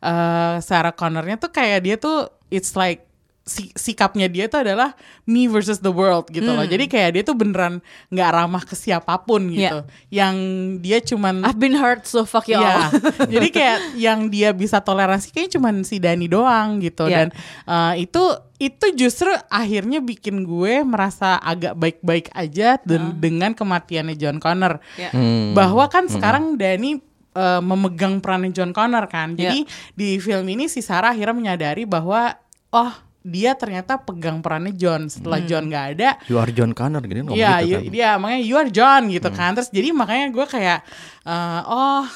[0.00, 3.05] eh, Sarah Connornya tuh kayak dia tuh it's like
[3.46, 6.66] si- sikapnya dia tuh adalah me versus the world gitu loh.
[6.66, 7.78] Jadi kayak dia tuh beneran
[8.08, 9.86] nggak ramah ke siapa pun gitu.
[10.10, 10.34] Yang
[10.82, 11.46] dia cuman ya.
[11.46, 12.66] I've been hurt so fuck you Iya.
[12.66, 12.90] all
[13.24, 17.16] Jadi kayak yang dia bisa toleransi kayaknya cuman si Dani doang gitu Iya.
[17.16, 17.28] dan
[17.64, 18.22] eh, itu
[18.56, 24.82] itu justru akhirnya bikin gue merasa agak baik-baik aja dan dengan kematiannya John Connor.
[24.96, 25.14] Iya.
[25.14, 25.54] Hmm.
[25.54, 26.98] Bahwa kan sekarang Dani
[27.32, 29.32] eh, memegang perannya John Connor kan.
[29.32, 29.92] Jadi Iya.
[29.92, 32.34] di film ini si Sarah akhirnya menyadari bahwa
[32.72, 35.06] oh dia ternyata pegang perannya John.
[35.06, 37.90] Setelah John nggak ada you are John Connor gitu ngomong Iya, gitu you- kan.
[37.90, 39.50] dia makanya you are John gitu kan.
[39.52, 40.78] Terus jadi makanya gue kayak
[41.22, 42.06] eh, oh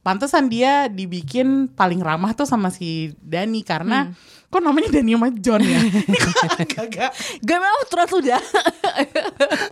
[0.00, 4.10] pantesan dia dibikin paling ramah tuh sama si Dani karena
[4.44, 5.78] kok namanya Dani sama John ya?
[6.08, 8.42] Ini kok agak-agak Gue memang terus udah.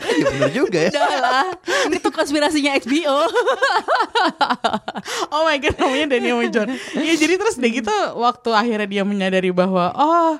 [0.09, 0.91] Iya bener juga ya.
[0.91, 1.47] Udah lah
[1.87, 3.17] Ini tuh konspirasinya HBO
[5.31, 6.69] Oh my god namanya Dani sama John.
[6.95, 10.33] Iya jadi terus deh gitu Waktu akhirnya dia menyadari bahwa Oh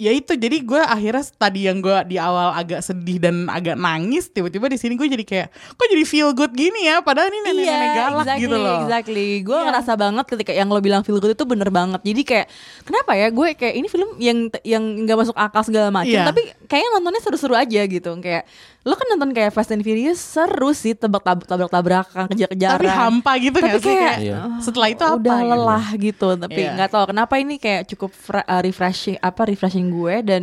[0.00, 4.32] ya itu jadi gue akhirnya tadi yang gue di awal agak sedih dan agak nangis
[4.32, 7.90] tiba-tiba di sini gue jadi kayak kok jadi feel good gini ya padahal ini nenek-nenek
[7.92, 9.28] galak exactly, gitu loh Exactly.
[9.44, 12.00] Gue ngerasa banget ketika yang lo bilang feel good itu bener banget.
[12.00, 12.46] Jadi kayak
[12.88, 16.24] kenapa ya gue kayak ini film yang yang nggak masuk akal segala macam, Iya.
[16.24, 18.10] tapi kayaknya nontonnya seru-seru aja gitu.
[18.24, 18.48] Kayak
[18.80, 22.80] lo kan nonton kayak Fast and Furious seru sih tebak tabrak tabrak tabrakan kejar-kejaran.
[22.80, 24.38] tapi hampa gitu Tapi nggak sih kayak Iya.
[24.58, 25.50] setelah itu apa udah gitu?
[25.52, 26.70] lelah gitu tapi Iya.
[26.74, 30.42] nggak tahu kenapa ini kayak cukup uh, refreshing apa refreshing gue dan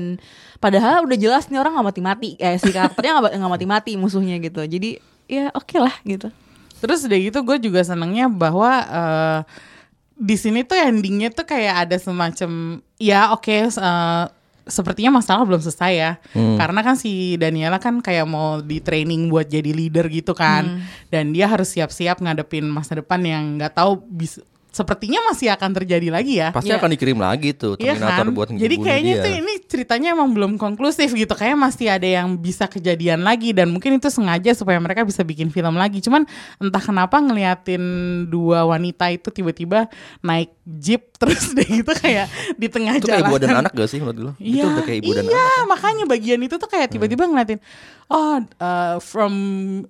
[0.57, 4.61] padahal udah jelas nih orang nggak mati-mati kayak si karakternya nggak nggak mati-mati musuhnya gitu
[4.61, 6.29] jadi ya oke lah gitu
[6.77, 9.39] Terus udah gitu gue juga senengnya bahwa eh,
[10.13, 12.49] di sini tuh endingnya tuh kayak ada semacam
[12.97, 14.23] ya oke eh,
[14.67, 16.11] sepertinya masalah belum selesai ya.
[16.35, 20.83] Karena kan si Daniela kan kayak mau di training buat jadi leader gitu kan.
[21.11, 24.39] Dan dia harus siap-siap ngadepin masa depan yang nggak tahu bis
[24.77, 26.77] sepertinya masih akan terjadi lagi ya Pasti Iya.
[26.77, 28.27] akan dikirim lagi tuh Iya Terminator kan?
[28.31, 29.23] buat Jadi kayaknya dia.
[29.23, 31.33] tuh ini ceritanya emang belum konklusif gitu.
[31.33, 35.49] Kayak masih ada yang bisa kejadian lagi dan mungkin itu sengaja supaya mereka bisa bikin
[35.49, 35.97] film lagi.
[35.97, 36.23] Cuman
[36.57, 37.81] entah kenapa ngeliatin
[38.27, 39.89] dua wanita itu tiba-tiba
[40.21, 43.29] naik jeep terus deh gitu kayak di tengah Itu kayak jalan.
[43.29, 44.31] ibu dan anak gak sih menurut lo?
[44.37, 45.65] Iya, itu udah kayak ibu dan iya, anak.
[45.67, 47.57] makanya bagian itu tuh kayak tiba-tiba ngeliatin,
[48.07, 49.33] oh, uh, from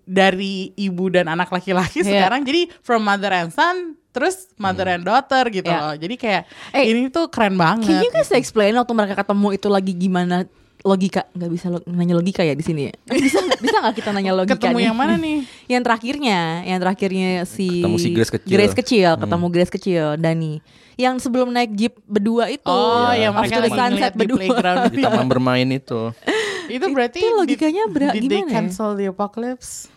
[0.02, 2.24] dari ibu dan anak laki-laki Iya.
[2.24, 5.78] sekarang jadi from mother and son, terus mother and daughter gitu Iya.
[5.80, 5.94] loh.
[5.96, 7.86] Jadi kayak Eh, ini tuh keren banget.
[7.86, 10.50] Can you guys explain waktu mereka ketemu itu lagi gimana
[10.80, 12.94] logika nggak bisa lo- nanya logika ya di sini ya?
[13.08, 14.86] bisa nggak bisa nggak kita nanya logika Ketemu nih?
[14.86, 15.38] yang mana nih?
[15.74, 18.50] yang terakhirnya yang terakhirnya si Ketemu si Grace kecil.
[18.50, 20.54] Grace kecil ketemu Grace kecil Dani
[20.96, 23.28] yang sebelum naik jeep berdua itu Oh, Iya.
[23.28, 24.82] yang mereka After the lagi sunset ngeliat di berdua playground.
[24.88, 26.02] Di taman bermain itu.
[26.68, 28.54] itu berarti Itu logikanya did, bera- did they gimana ya?
[28.56, 29.90] cancel the apocalypse?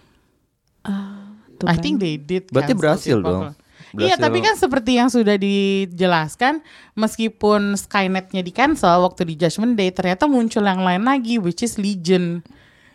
[1.56, 1.82] Tuh I kan.
[1.82, 2.48] think they did.
[2.48, 3.52] Berarti berhasil the dong.
[3.96, 6.62] Iya, tapi kan seperti yang sudah dijelaskan,
[6.94, 11.74] meskipun Skynetnya di cancel waktu di Judgment Day, ternyata muncul yang lain lagi, which is
[11.74, 12.44] Legion.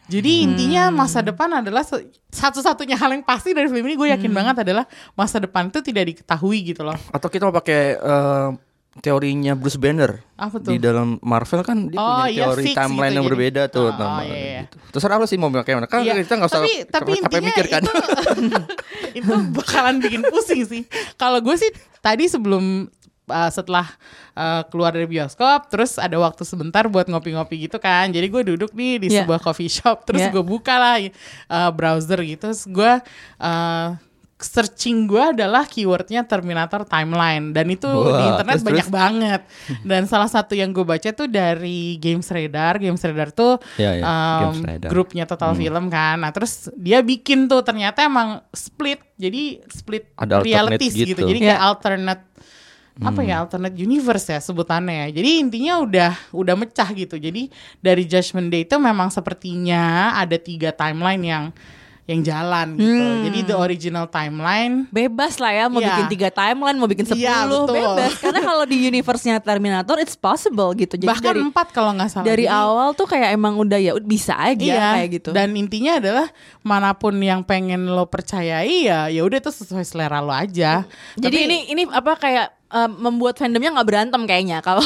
[0.06, 1.82] Jadi intinya masa depan adalah
[2.30, 4.86] satu-satunya hal yang pasti dari film ini gue yakin banget adalah
[5.18, 6.94] masa depan itu tidak diketahui gitu loh.
[7.10, 8.50] Atau kita mau pakai eh,
[8.96, 10.24] teorinya Bruce Banner.
[10.36, 10.72] Apa tuh?
[10.72, 13.62] Di dalam Marvel kan dia Oh, punya iya, teori fix timeline gitu, yang jadi- berbeda
[13.68, 13.88] tuh.
[13.88, 14.62] Oh, nama iya, iya.
[14.64, 14.76] gitu.
[14.92, 15.88] Terserah lo sih mau pakai mana.
[15.88, 17.82] Kan Iya, kita nggak usah tapi, tapi capek mikir kan.
[17.84, 17.92] itu,
[19.20, 20.82] itu bakalan bikin pusing sih.
[21.16, 21.68] Kalau gue sih
[22.00, 22.88] tadi sebelum
[23.28, 23.84] uh, setelah
[24.34, 28.08] uh, keluar dari bioskop, terus ada waktu sebentar buat ngopi-ngopi gitu kan.
[28.10, 29.24] Jadi gue duduk nih di Iya.
[29.24, 30.32] sebuah coffee shop, terus Iya.
[30.32, 30.96] gue buka lah
[31.52, 32.48] uh, browser gitu.
[32.48, 32.92] Terus gue
[33.42, 33.88] uh,
[34.46, 37.50] searching gue adalah keywordnya Terminator Timeline.
[37.50, 38.98] Dan itu di Wah, internet terus, banyak terus?
[39.02, 39.42] banget.
[39.82, 42.78] Dan salah satu yang gue baca tuh dari Games Radar.
[42.78, 44.90] Games Radar tuh Iya, iya, um, Games Radar.
[44.94, 46.22] grupnya Total Film kan.
[46.22, 49.02] Nah terus dia bikin tuh ternyata emang split.
[49.18, 51.10] Jadi split Ada alternate realities gitu.
[51.18, 51.22] gitu.
[51.26, 52.24] jadi kayak alternate
[52.96, 55.08] apa ya alternate universe ya sebutannya ya.
[55.20, 57.20] Jadi intinya udah udah mecah gitu.
[57.20, 57.52] Jadi
[57.84, 61.44] dari Judgment Day itu memang sepertinya ada tiga timeline yang
[62.06, 65.90] yang jalan gitu jadi the original timeline bebas lah ya mau Iya.
[65.90, 67.76] bikin tiga timeline mau bikin Iya, sepuluh betul.
[67.76, 72.06] bebas karena kalau di universe-nya Terminator it's possible gitu jadi bahkan dari empat kalau nggak
[72.08, 75.54] salah dari Jadi- awal tuh kayak emang udah ya bisa aja Iya, kayak gitu Dan
[75.56, 76.30] intinya adalah
[76.62, 80.86] mana pun yang pengen lo percayai ya, ya udah itu sesuai selera lo aja.
[81.16, 84.86] jadi Tapi- ini ini apa kayak eh, membuat fandomnya nggak berantem kayaknya kalau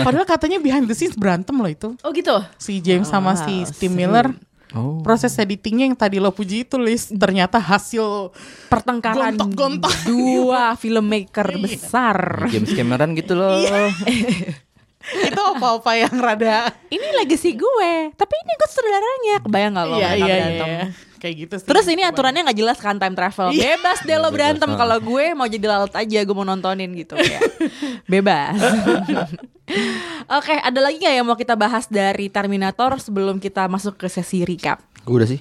[0.00, 1.92] padahal katanya behind the scenes berantem lo itu.
[1.94, 4.32] oh gitu Si James sama si Steve Miller.
[4.74, 4.98] Oh.
[5.06, 8.34] Proses editingnya yang tadi lo puji itu Liz ternyata hasil
[8.66, 9.94] pertengkaran Gontok-gontok.
[10.02, 13.54] dua filmmaker besar James Cameron gitu loh.
[15.28, 20.10] Itu apa-apa yang rada ini legacy gue tapi ini gue saudaranya kebayang nggak lo iya
[20.14, 20.68] iya iya berantem?
[20.68, 20.84] iya.
[21.24, 21.68] kayak gitu sih.
[21.72, 23.48] Terus ini aturannya nggak jelas kan time travel.
[23.56, 23.80] Iya.
[23.80, 27.16] Bebas deh lo berantem Bebas, kalau gue mau jadi lalat aja gue mau nontonin gitu
[27.16, 27.40] ya.
[28.12, 28.60] Bebas.
[30.36, 34.44] Oke, ada lagi nggak yang mau kita bahas dari Terminator sebelum kita masuk ke sesi
[34.44, 34.84] recap?
[35.08, 35.40] Gue udah sih.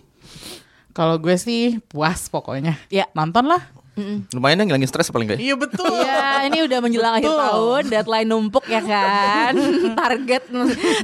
[0.94, 2.80] kalau gue sih puas pokoknya.
[2.88, 3.10] Ya.
[3.12, 3.83] Nonton lah.
[4.30, 5.38] Lumayan ya ngilangin stres paling gak?
[5.38, 5.86] Iya betul.
[5.94, 7.42] Iya, ini udah menjelang akhir Betul.
[7.44, 9.54] tahun, deadline numpuk ya kan.
[10.00, 10.44] Target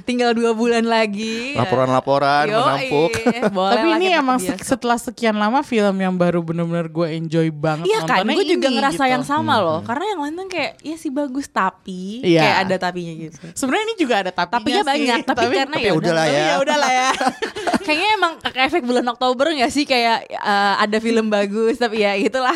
[0.04, 1.54] tinggal dua bulan lagi.
[1.54, 3.12] Laporan-laporan menampuk.
[3.56, 4.66] Boleh Tapi ini emang bioskop.
[4.66, 8.68] setelah sekian lama film yang baru bener-bener gue enjoy banget Iya kan, nontonnya gue juga
[8.68, 9.14] ini, ngerasa gitu.
[9.14, 9.80] yang sama loh.
[9.82, 12.42] Karena yang lain tuh kayak, ya sih bagus tapi Iya.
[12.42, 13.38] kayak ada tapinya gitu.
[13.54, 16.44] Sebenarnya ini juga ada tapinya Tapinya sih, banyak, tapi, karena tapi ya udahlah udah- ya.
[16.44, 17.10] Ya udahlah ya.
[17.86, 22.54] Kayaknya emang efek bulan Oktober gak sih kayak eh, ada film bagus tapi ya itulah.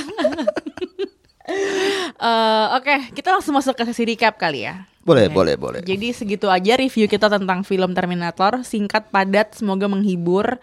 [2.24, 4.88] Eh, Oke, kita langsung masuk ke sesi recap kali ya.
[5.04, 5.80] Boleh, boleh, boleh.
[5.84, 10.56] Jadi segitu aja review kita tentang film Terminator, singkat, padat, semoga menghibur.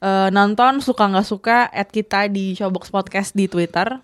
[0.00, 4.00] Eh, nonton suka nggak suka, add kita di Showbox Podcast di Twitter.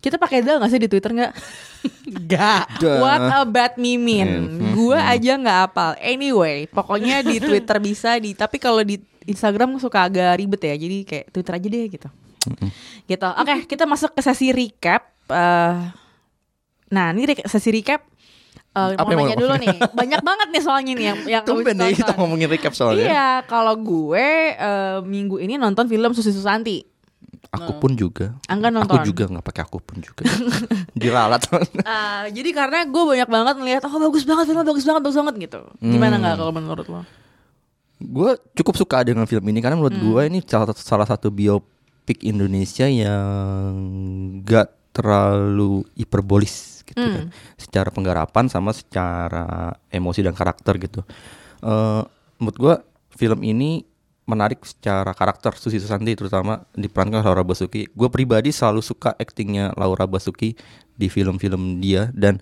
[0.00, 1.32] Kita pakai del nggak sih di Twitter nggak?
[2.08, 2.64] Enggak.
[2.82, 2.98] Dah.
[3.06, 4.58] What about Mimin?
[4.74, 5.90] Gua aja nggak apal.
[6.02, 10.74] Anyway, pokoknya di Twitter bisa di tapi kalau di Instagram suka agak ribet ya.
[10.74, 12.08] Jadi kayak Twitter aja deh gitu.
[13.04, 13.26] Gitu.
[13.26, 15.02] Oke, kita masuk ke sesi recap.
[15.26, 15.76] Eh,
[16.88, 18.02] nah, ini re- sesi recap
[18.70, 19.76] Apa mau nanya dulu nih.
[19.90, 23.02] Banyak banget nih soalnya nih yang yang Tumben deh kita ngomongin recap soalnya.
[23.04, 26.86] Iya, kalau gue eh, minggu ini nonton film Susi Susanti.
[27.50, 28.38] Aku pun juga.
[28.46, 29.02] Angga Aku nonton.
[29.02, 30.22] juga nggak pakai aku pun juga.
[30.94, 31.42] Diralat.
[31.82, 35.34] Ah, jadi karena gue banyak banget melihat oh bagus banget filmnya bagus banget bagus banget
[35.40, 35.60] gitu.
[35.80, 36.22] Gimana Hmm.
[36.22, 37.02] nggak kalau menurut lo?
[38.00, 41.60] gue cukup suka dengan film ini karena menurut gue ini salah satu salah satu bio
[42.00, 43.76] speak Indonesia yang
[44.42, 47.30] gak terlalu hiperbolis gitu kan.
[47.54, 51.00] Secara penggarapan sama secara emosi dan karakter gitu.
[51.62, 52.02] Eh
[52.40, 52.74] menurut gua
[53.14, 53.84] film ini
[54.26, 57.90] menarik secara karakter Susi Susanti terutama diperankan Laura Basuki.
[57.90, 60.54] Gue pribadi selalu suka aktingnya Laura Basuki
[60.94, 62.38] di film-film dia dan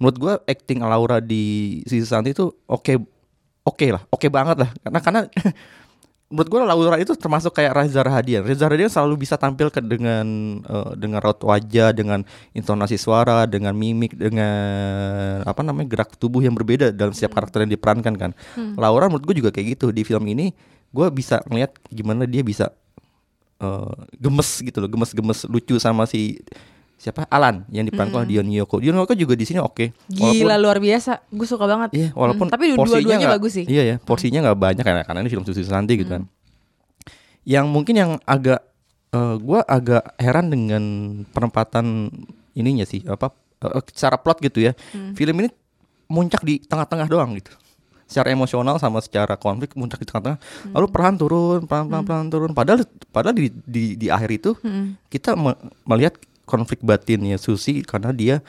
[0.00, 2.92] menurut gua akting Laura di Susi Susanti itu oke
[3.66, 4.70] oke lah, oke banget lah.
[4.80, 5.20] Karena karena
[6.26, 8.42] menurut gue Laura itu termasuk kayak Reza Rahadian.
[8.42, 10.26] Reza Rahadian selalu bisa tampil ke dengan
[10.62, 16.54] eh, dengan raut wajah, dengan intonasi suara, dengan mimik, dengan apa namanya gerak tubuh yang
[16.58, 18.30] berbeda dalam setiap karakter yang diperankan kan.
[18.74, 20.50] Laura menurut gue juga kayak gitu di film ini.
[20.90, 22.74] Gue bisa ngeliat gimana dia bisa
[23.62, 26.42] eh, gemes gitu loh, gemes-gemes lucu sama si
[26.96, 28.80] siapa Alan yang diperankan oleh Dion Yoko.
[28.80, 29.92] Dion Yoko juga di sini oke.
[30.08, 31.28] Gila luar biasa.
[31.28, 31.92] Gue suka banget.
[31.92, 33.64] Iya, walaupun Hmm, tapi dua-duanya bagus sih.
[33.68, 36.24] Iya ya, porsinya nggak banyak karena karena ini film Susi Susanti gitu kan.
[37.46, 38.64] Yang mungkin yang agak
[39.12, 40.82] eh, gua agak heran dengan
[41.30, 42.10] penempatan
[42.52, 43.30] ininya sih apa
[43.62, 44.72] eh, secara plot gitu ya.
[44.90, 45.12] Hmm.
[45.14, 45.48] Film ini
[46.08, 47.52] muncak di tengah-tengah doang gitu.
[48.06, 50.38] Secara emosional sama secara konflik muncak di tengah-tengah.
[50.38, 50.72] Hmm.
[50.74, 52.50] Lalu perlahan turun, pelan-pelan pelan turun.
[52.50, 52.82] Padahal
[53.12, 54.96] padahal di di, di akhir itu Hmm.
[55.06, 56.16] kita me- melihat
[56.46, 58.40] konflik batinnya Susi karena dia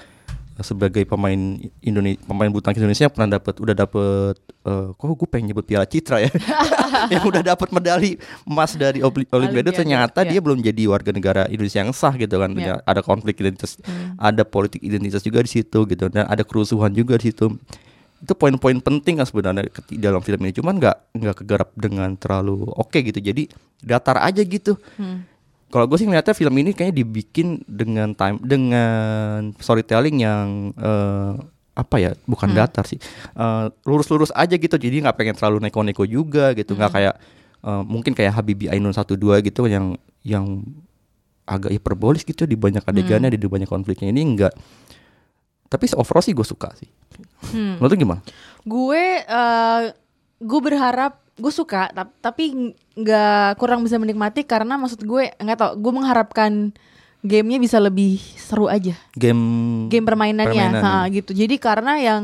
[0.66, 1.38] sebagai pemain
[1.86, 4.36] Indonesia pemain bulu tangkis Indonesia pernah dapat udah dapat
[4.66, 6.32] eh, kok gue pengen nyebut Piala Citra ya?
[7.14, 10.34] Yang udah dapat medali emas dari Oli- Olimpiade Olimpiade, ternyata ya.
[10.34, 12.58] dia belum jadi warga negara Indonesia yang sah gitu kan.
[12.58, 12.82] Ya.
[12.90, 13.78] ada konflik identitas
[14.18, 17.54] ada politik identitas juga di situ gitu dan ada kerusuhan juga di situ.
[18.18, 19.70] Itu poin-poin penting kan sebenarnya
[20.02, 23.22] dalam film ini cuman nggak nggak kegarap dengan terlalu oke gitu.
[23.22, 23.46] Jadi
[23.78, 24.74] datar aja gitu
[25.68, 31.34] kalau gue sih ngeliatnya film ini kayaknya dibikin dengan time dengan storytelling yang eh,
[31.78, 32.98] apa ya bukan datar sih.
[33.36, 34.76] Eh, lurus-lurus aja gitu.
[34.80, 36.74] Jadi nggak pengen terlalu neko-neko juga gitu.
[36.74, 37.16] Nggak kayak
[37.68, 40.64] eh, mungkin kayak Habibie Ainun 12 gitu yang yang
[41.48, 44.12] agak hiperbolis gitu di banyak adegannya di banyak konfliknya.
[44.12, 44.54] Ini enggak
[45.68, 46.88] tapi overall sih gue suka sih.
[47.52, 48.22] Menurut lu gimana?
[48.64, 49.84] Gue eh
[50.40, 55.72] gue berharap gue suka tap- tapi nggak kurang bisa menikmati karena maksud gue nggak tau
[55.74, 56.74] gue mengharapkan
[57.20, 59.42] gamenya bisa lebih seru aja game
[59.88, 61.14] game permainannya permainan, ha, ya.
[61.14, 62.24] gitu jadi karena yang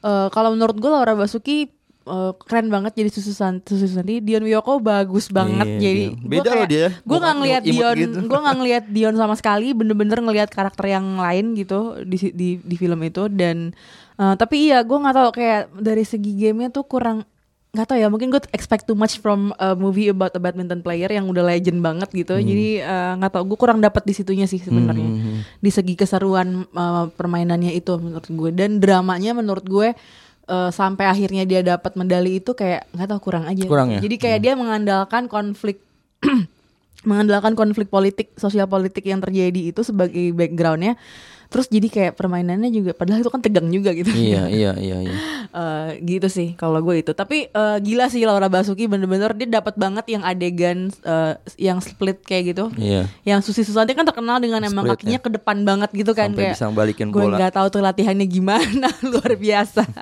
[0.00, 1.68] eh, kalau menurut gue Laura Basuki
[2.02, 6.24] eh, keren banget jadi sususan sususanti Dion Wiyoko bagus banget Iya, jadi Dion.
[6.26, 6.88] Beda loh dia.
[6.92, 8.18] gue nggak ngelihat Dion gitu.
[8.30, 12.76] gue nggak ngelihat Dion sama sekali bener-bener ngelihat karakter yang lain gitu di di di
[12.76, 13.72] film itu dan
[14.16, 17.24] eh, tapi iya gue nggak tahu kayak dari segi gamenya tuh kurang
[17.70, 21.06] nggak tahu ya mungkin gue expect too much from a movie about a badminton player
[21.06, 22.34] yang udah legend banget gitu.
[22.34, 22.42] Hmm.
[22.42, 25.06] jadi eh, nggak tahu gue kurang dapat di situnya sih sebenarnya.
[25.62, 28.50] Di segi keseruan eh, permainannya itu menurut gue.
[28.50, 29.94] Dan dramanya menurut gue
[30.50, 33.62] eh, sampai akhirnya dia dapat medali itu kayak nggak tahu kurang aja.
[33.70, 34.02] Kurang ya?
[34.02, 35.78] jadi kayak dia mengandalkan konflik
[37.08, 41.00] mengandalkan konflik politik sosial politik yang terjadi itu sebagai backgroundnya
[41.50, 44.06] terus jadi kayak permainannya juga padahal itu kan tegang juga gitu.
[44.14, 45.16] Iya iya iya iya.
[45.50, 47.10] Eh, gitu sih kalau gue itu.
[47.10, 52.22] Tapi eh, gila sih Laura Basuki bener-bener dia dapat banget yang adegan eh, yang split
[52.22, 52.70] kayak gitu.
[52.78, 53.10] Iya.
[53.26, 56.54] Yang Susi Susanti kan terkenal dengan emang Split, kakinya ke depan banget gitu kan Sampai
[56.54, 59.82] kayak bisa balikin gue nggak tahu tuh latihannya gimana luar biasa.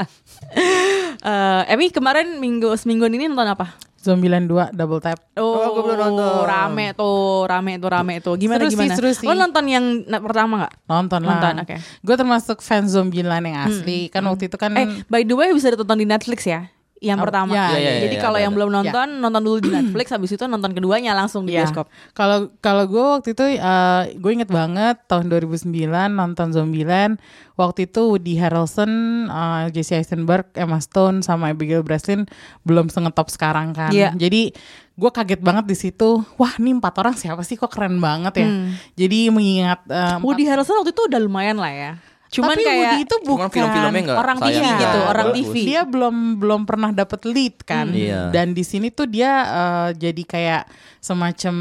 [1.19, 3.75] Eh, Emi kemarin minggu semingguan ini nonton apa
[4.09, 5.21] Zombieland 2 double tap.
[5.37, 6.43] Oh, gue belum nonton.
[6.43, 8.35] rame tuh, rame tuh, rame tuh.
[8.35, 8.95] Gimana Seru sih, gimana?
[8.97, 9.27] seru sih.
[9.29, 10.75] Lo nonton yang pertama nggak?
[10.89, 11.31] Nonton lah.
[11.37, 11.77] Nonton, oke.
[12.01, 14.09] Gue termasuk fans Zombieland yang asli.
[14.09, 16.73] Kan waktu itu kan Eh, by the way bisa ditonton di Netflix ya?
[16.99, 17.55] Yang Oh, pertama.
[17.55, 18.59] ya, ya, ya, Jadi ya, kalau yang ada.
[18.59, 21.63] belum nonton, nonton dulu di Netflix, habis itu nonton keduanya langsung di Ya.
[21.63, 21.87] bioskop.
[22.11, 25.71] Kalau kalau gue waktu itu eh, gue inget banget tahun 2009
[26.11, 27.23] nonton Zombieland.
[27.55, 28.91] Waktu itu Woody Harrelson,
[29.25, 32.27] eh, Jesse Eisenberg, Emma Stone sama Abigail Breslin
[32.63, 33.91] belum sengetop sekarang kan.
[33.91, 34.11] Iya.
[34.13, 34.51] Jadi
[34.93, 36.19] gue kaget banget di situ.
[36.35, 38.49] Wah, nih empat orang siapa sih kok keren banget ya.
[38.49, 38.75] Hmm.
[38.93, 41.93] Jadi mengingat eh, Woody Harrelson waktu itu udah lumayan lah ya.
[42.29, 44.81] Cuman tapi kayak Woody itu bukan film-filmnya nggak orang TV sayang.
[44.81, 45.39] gitu, orang bagus.
[45.41, 45.55] TV.
[45.65, 47.87] Dia belum belum pernah dapet lead kan.
[47.89, 48.29] Iya.
[48.29, 50.63] Dan di sini tuh dia eh, jadi kayak
[50.99, 51.57] semacam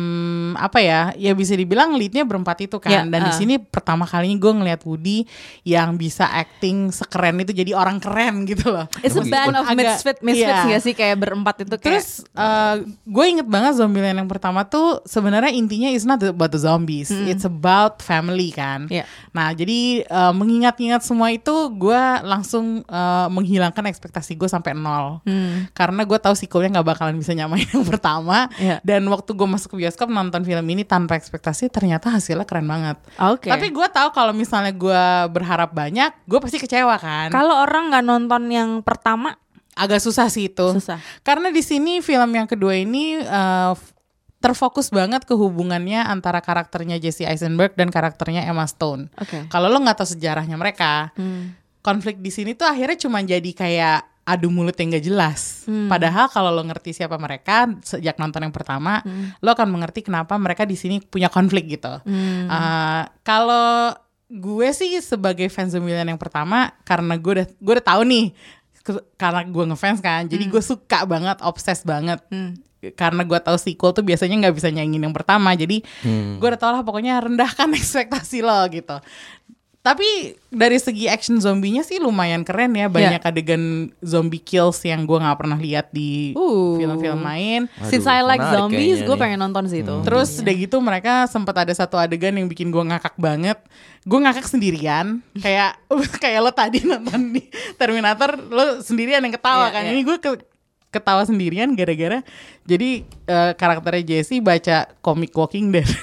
[0.59, 1.01] apa ya?
[1.15, 2.91] Ya bisa dibilang leadnya berempat itu kan.
[2.91, 3.38] Ya, Dan di uh.
[3.38, 5.24] sini pertama kalinya gue ngeliat Woody
[5.63, 8.91] yang bisa acting sekeren itu jadi orang keren gitu loh.
[8.99, 9.61] It's a band gitu.
[9.61, 10.68] of Agak- misfits, misfits iya.
[10.68, 12.07] nggak sih kayak berempat itu kayak Terus
[13.07, 17.47] gue inget banget Zombieland yang pertama tuh sebenarnya intinya is not about the zombies, it's
[17.47, 18.91] about family kan.
[18.91, 19.07] Iya.
[19.32, 25.22] Nah jadi eh, mengingat-ingat semua itu gue langsung eh, menghilangkan ekspektasi gue sampai nol.
[25.22, 25.70] Hmm.
[25.78, 28.49] Karena gue tahu sequelnya nggak bakalan bisa nyamain yang pertama.
[28.58, 28.82] Iya.
[28.82, 32.97] Dan waktu gue masuk ke bioskop nonton film ini tanpa ekspektasi ternyata hasilnya keren banget.
[33.22, 33.53] Oke.
[33.53, 37.30] Tapi gue tahu kalau misalnya gue berharap banyak, gue pasti kecewa kan.
[37.30, 39.38] kalau orang nggak nonton yang pertama
[39.78, 40.74] Agak susah sih itu.
[40.74, 40.97] Susah.
[41.22, 43.93] Karena di sini film yang kedua ini f-
[44.47, 49.11] terfokus banget ke hubungannya antara karakternya Jesse Eisenberg dan karakternya Emma Stone.
[49.15, 49.45] Oke.
[49.47, 51.53] Kalau lo nggak tahu sejarahnya mereka, Hmm.
[51.79, 55.63] konflik di sini tuh akhirnya cuma jadi kayak adu mulut yang gak jelas.
[55.63, 55.87] Hmm.
[55.87, 59.31] Padahal kalau lo ngerti siapa mereka sejak nonton yang pertama, Hmm.
[59.39, 62.03] lo akan mengerti kenapa mereka di sini punya konflik gitu.
[62.03, 62.43] Hmm.
[62.45, 63.95] Uh, kalau
[64.27, 68.35] gue sih sebagai fans Zombieland yang pertama karena gue udah gue udah tahu nih
[69.15, 72.59] karena gue ngefans kan jadi gue suka banget obses banget Hmm.
[72.93, 76.38] Karena gue tahu sequel tuh biasanya nggak bisa nyanyiin yang pertama jadi Hmm.
[76.38, 78.97] gue udah tau lah pokoknya rendahkan ekspektasi lo gitu
[79.80, 80.03] tapi
[80.51, 83.63] dari segi action zombinya sih lumayan keren ya banyak adegan
[84.01, 86.75] zombie kills yang gue nggak pernah lihat di Uh.
[86.75, 89.95] film-film lain Since Waduh, I like zombies, gue pengen nonton sih itu.
[90.03, 93.63] Terus udah gitu mereka sempat ada satu adegan yang bikin gue ngakak banget.
[94.03, 95.80] Gue ngakak sendirian, kayak
[96.23, 97.47] kayak lo tadi nonton di
[97.80, 99.82] Terminator, lo sendirian yang ketawa Iya, kan.
[99.82, 99.91] iya.
[99.93, 100.43] Ini gue ke-
[100.88, 102.23] ketawa sendirian gara-gara
[102.63, 105.88] jadi eh, karakternya Jesse baca komik Walking Dead.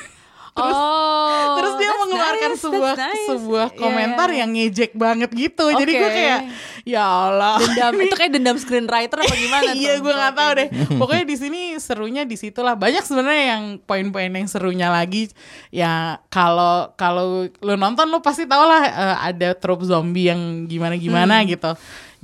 [0.55, 3.27] terus oh, terus dia mengeluarkan nice, sebuah nice.
[3.27, 3.81] sebuah Yeah.
[3.83, 5.67] komentar yang ngejek banget gitu.
[5.67, 6.41] Jadi gue kayak
[6.87, 7.59] ya Allah.
[7.59, 9.83] dendam itu kayak dendam screenwriter apa gimana tuh?
[9.83, 10.69] Iya gue nggak tahu deh.
[10.95, 12.79] Pokoknya di sini serunya di situlah.
[12.79, 15.27] Banyak sebenarnya yang poin-poin yang serunya lagi.
[15.75, 21.43] Ya kalau kalau lo nonton lo pasti tau lah eh, ada trope zombie yang gimana-gimana
[21.43, 21.51] Hmm.
[21.51, 21.73] gitu.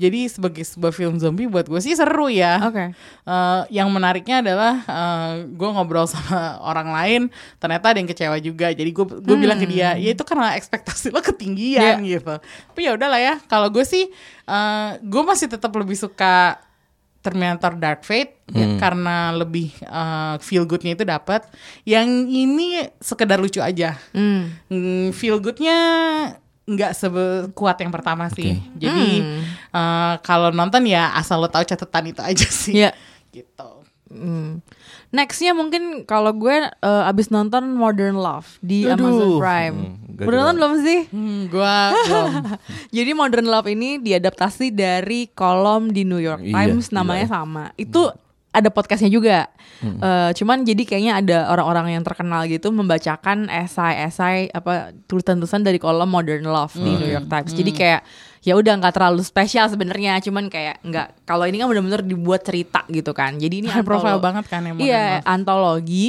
[0.00, 2.56] Jadi sebagai sebuah film zombie buat gue sih seru ya.
[2.64, 2.96] Oke.
[2.96, 4.80] Eh, yang menariknya adalah
[5.44, 7.22] gue ngobrol sama orang lain,
[7.60, 8.72] ternyata ada yang kecewa juga.
[8.72, 12.40] Jadi gue gue bilang ke dia, ya itu karena ekspektasi lo ketinggian gitu.
[12.40, 13.34] Tapi ya udahlah ya.
[13.44, 14.08] Kalau gue sih,
[15.04, 16.56] gue masih tetap lebih suka
[17.20, 21.44] Terminator Dark Fate ya, karena lebih eh, feel goodnya itu dapat.
[21.84, 24.00] Yang ini sekedar lucu aja.
[24.16, 24.56] Hmm.
[24.72, 25.76] Hmm, feel goodnya
[26.64, 28.56] nggak sekuat yang pertama sih.
[28.72, 29.20] Jadi
[29.70, 32.74] eh, kalau nonton ya asal lo tahu catatan itu aja sih.
[32.76, 32.90] Iya.
[33.30, 33.70] Gitu.
[34.10, 34.58] Hmm.
[35.10, 38.98] Nextnya mungkin kalau gue eh, abis nonton Modern Love di Aduh.
[38.98, 39.76] Amazon Prime.
[39.78, 41.00] Hmm, Udah nonton belum sih?
[41.10, 42.32] Hmm, gua belum.
[42.96, 47.30] Jadi Modern Love ini diadaptasi dari kolom di New York Iya, Times namanya ya.
[47.38, 47.64] sama.
[47.74, 48.10] Itu
[48.50, 49.46] ada podcastnya juga.
[49.80, 56.04] Eh, cuman jadi kayaknya ada orang-orang yang terkenal gitu membacakan esai-esai apa tulisan-tulisan dari kolom
[56.04, 57.54] Modern Love di New York Times.
[57.54, 58.02] Jadi kayak
[58.40, 62.88] ya udah nggak terlalu spesial sebenarnya, cuman kayak nggak kalau ini kan benar-benar dibuat cerita
[62.88, 63.36] gitu kan.
[63.36, 65.26] Jadi ini High profile antolo- banget kan yang Modern Iya, Love.
[65.28, 66.08] antologi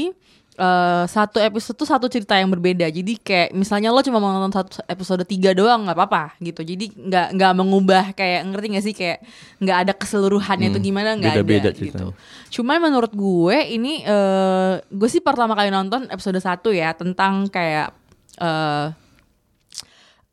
[0.54, 2.88] eh, satu episode tuh satu cerita yang berbeda.
[2.88, 6.62] Jadi kayak misalnya lo cuma mau nonton satu episode tiga doang nggak apa-apa gitu.
[6.62, 9.20] Jadi nggak nggak mengubah kayak ngerti gak sih kayak
[9.58, 12.08] nggak ada keseluruhannya itu gimana nggak ada beda-beda gitu.
[12.52, 17.92] Cuman menurut gue ini eh gue sih pertama kali nonton episode satu ya tentang kayak
[18.38, 18.86] eh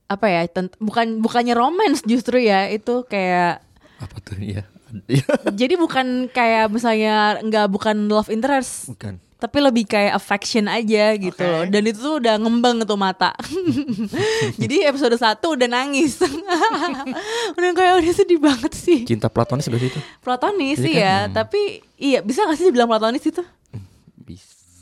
[0.08, 3.60] apa ya tent- bukan bukannya romance justru ya itu kayak
[3.98, 4.64] Apa tuh ya?
[5.04, 5.26] Iya.
[5.60, 9.20] jadi bukan kayak misalnya nggak bukan love interest Bukan.
[9.36, 11.44] tapi lebih kayak affection aja gitu Oke.
[11.44, 13.36] loh dan itu tuh udah ngembang tuh mata
[14.62, 16.16] jadi episode satu udah nangis
[17.56, 20.00] udah kayak udah sedih banget sih Cinta platonis sih itu?
[20.20, 21.32] platonis sih kan, ya hmm.
[21.36, 21.60] tapi
[22.00, 23.44] iya bisa gak sih dibilang platonis itu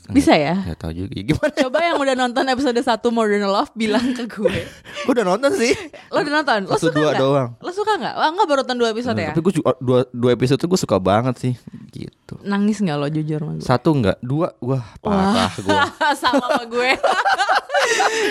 [0.09, 0.33] Bisa.
[0.33, 0.55] Ya?
[0.63, 1.51] Gak tau juga gimana.
[1.57, 4.57] coba yang udah nonton episode 1 Modern Love bilang ke gue
[5.03, 5.73] Gue udah nonton sih.
[6.07, 7.19] lo udah nonton lo Satu suka dua nggak?
[7.19, 7.49] doang.
[7.57, 10.57] lo suka nggak Wah, nggak baru nonton dua episode ya Tapi gue dua, dua episode
[10.57, 11.53] tuh gue suka banget sih.
[11.89, 12.33] Gitu.
[12.41, 15.71] nangis nggak lo jujur sama gue Satu enggak, dua wah parah gue.
[16.15, 16.91] sama sama gue.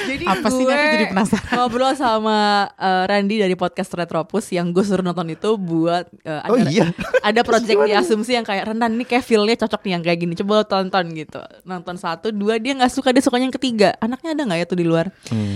[0.07, 1.49] jadi Apa sih, gue aku jadi penasaran.
[1.55, 2.39] ngobrol sama
[2.75, 6.93] eh, Randy dari podcast Retropus yang gue suruh nonton itu buat eh, ada Oh iya.
[7.21, 10.33] ada project di asumsi yang kayak Renan ini kayak feelnya cocok nih yang kayak gini
[10.35, 14.33] coba lo tonton gitu nonton satu dua dia nggak suka dia sukanya yang ketiga anaknya
[14.33, 15.11] ada nggak ya tuh di luar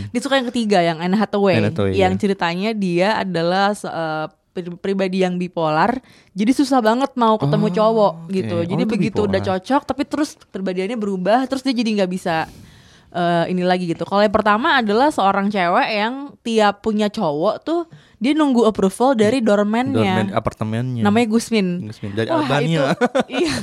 [0.06, 1.62] dia suka yang ketiga yang Anne Hathaway, Hmm.
[1.62, 2.18] Anne Hathaway, yang iya.
[2.18, 3.70] ceritanya dia adalah
[4.50, 6.02] pri- pribadi yang bipolar
[6.32, 8.32] jadi susah banget mau ketemu Oh, cowok oke.
[8.32, 9.62] gitu Oh, jadi itu begitu udah bipolar.
[9.62, 12.50] cocok tapi terus perbedaiannya berubah terus dia jadi nggak bisa
[13.08, 17.80] eh, ini lagi gitu kalau yang pertama adalah seorang cewek yang tiap punya cowok tuh
[18.16, 21.00] dia nunggu approval dari Doorman doorman-nya apartemennya.
[21.00, 22.90] namanya Gusmin Gusmin, dari Wah, Albania.
[22.90, 22.98] itu-
[23.40, 23.54] iya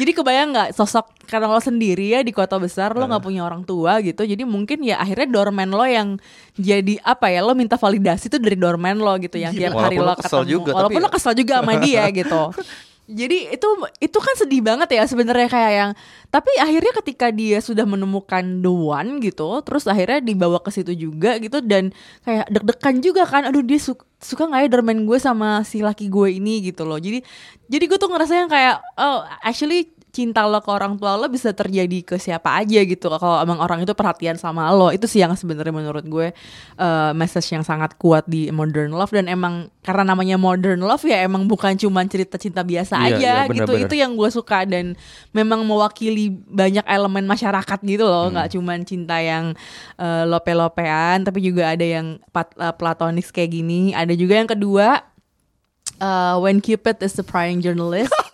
[0.00, 3.64] jadi kebayang nggak sosok karena lo sendiri ya di kota besar lo nggak punya orang
[3.64, 4.22] tua gitu.
[4.22, 6.20] Jadi mungkin ya akhirnya doorman lo yang
[6.54, 10.12] jadi apa ya lo minta validasi tuh dari doorman lo gitu yang tiap hari lo
[10.14, 10.44] ketemu.
[10.44, 12.42] juga, walaupun tapi lo kesel juga sama dia gitu
[13.10, 15.90] jadi itu itu kan sedih banget ya sebenarnya kayak yang
[16.30, 21.36] tapi akhirnya ketika dia sudah menemukan the one gitu terus akhirnya dibawa ke situ juga
[21.42, 21.90] gitu dan
[22.22, 26.06] kayak deg-degan juga kan aduh dia suka suka nggak ya doorman gue sama si laki
[26.06, 26.62] gue ini?
[26.62, 26.96] gitu loh.
[26.96, 27.26] Jadi
[27.66, 31.56] jadi gue tuh ngerasa yang kayak oh actually cinta lo ke orang tua lo bisa
[31.56, 35.32] terjadi ke siapa aja gitu kalau emang orang itu perhatian sama lo itu sih yang
[35.32, 36.36] sebenarnya menurut gue
[36.76, 39.08] eh, message yang sangat kuat di modern love.
[39.08, 43.16] Dan emang karena namanya modern love ya emang bukan cuma cerita cinta biasa Iya, aja
[43.18, 44.92] iya, benar, gitu itu yang gue suka dan
[45.32, 48.28] memang mewakili banyak elemen masyarakat gitu loh.
[48.28, 48.36] Hmm.
[48.36, 49.56] nggak cuma cinta yang
[49.96, 53.96] eh, lope-lopean tapi juga ada yang pat- eh, platonis kayak gini.
[53.96, 55.00] Ada juga yang kedua
[55.98, 58.12] eh, when Cupid is the prying journalist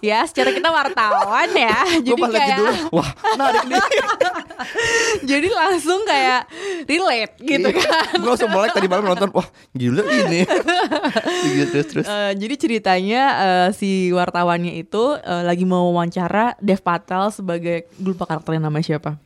[0.00, 3.82] ya secara kita wartawan ya jadi kayak judulnya, wah menarik nih.
[5.30, 6.40] jadi langsung kayak
[6.86, 10.42] relate gitu kan gue langsung mulai tadi malam nonton, wah gila ini.
[11.54, 12.06] gitu, terus terus.
[12.06, 18.12] Eh, jadi ceritanya eh, si wartawannya itu eh, lagi mau wawancara Dev Patel sebagai gue
[18.14, 19.18] lupa karakternya namanya siapa.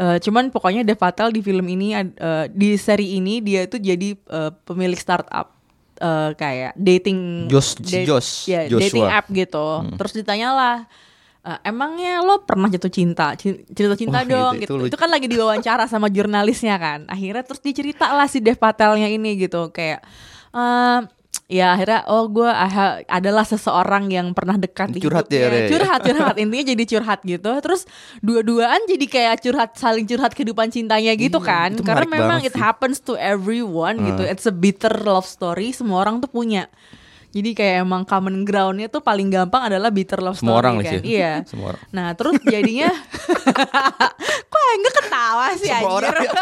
[0.00, 4.16] Eh, cuman pokoknya Dev Patel di film ini eh, di seri ini dia itu jadi
[4.16, 5.59] eh, pemilik startup
[6.00, 8.80] eh, kayak dating Jos- si Jos, ya, Joshua.
[8.82, 9.66] dating app gitu.
[9.94, 10.88] Terus ditanyalah
[11.40, 13.32] "Eh, emangnya lo pernah jatuh cinta?
[13.32, 14.74] Cin- cerita cinta Wah, dong itu- gitu.
[14.76, 17.04] itu itu, kan lagi diwawancara sama jurnalisnya kan.
[17.06, 19.68] Akhirnya terus dicerita lah si Dev Patelnya ini gitu.
[19.70, 20.04] Kayak
[20.50, 21.00] eh
[21.50, 22.46] ya akhirnya oh gue
[23.04, 25.66] adalah seseorang yang pernah dekat Curhat ya, Re.
[25.66, 26.34] curhat curhat.
[26.42, 27.50] Intinya jadi curhat gitu.
[27.58, 27.90] Terus
[28.20, 31.70] dua-duaan jadi kayak curhat saling curhat kehidupan cintanya gitu Iya, kan.
[31.76, 32.62] karena memang it sih.
[32.62, 34.22] happens to everyone gitu.
[34.22, 35.74] It's a bitter love story.
[35.74, 36.70] Semua orang tuh punya.
[37.30, 40.92] Jadi kayak emang common groundnya tuh paling gampang adalah bitter love Semua story orang kan.
[40.92, 41.00] Sih.
[41.04, 41.32] iya.
[41.50, 41.82] Semua orang.
[41.90, 42.90] nah terus jadinya
[44.50, 46.06] kok enggak ketawa sih Semua anjir?
[46.06, 46.32] orang ya.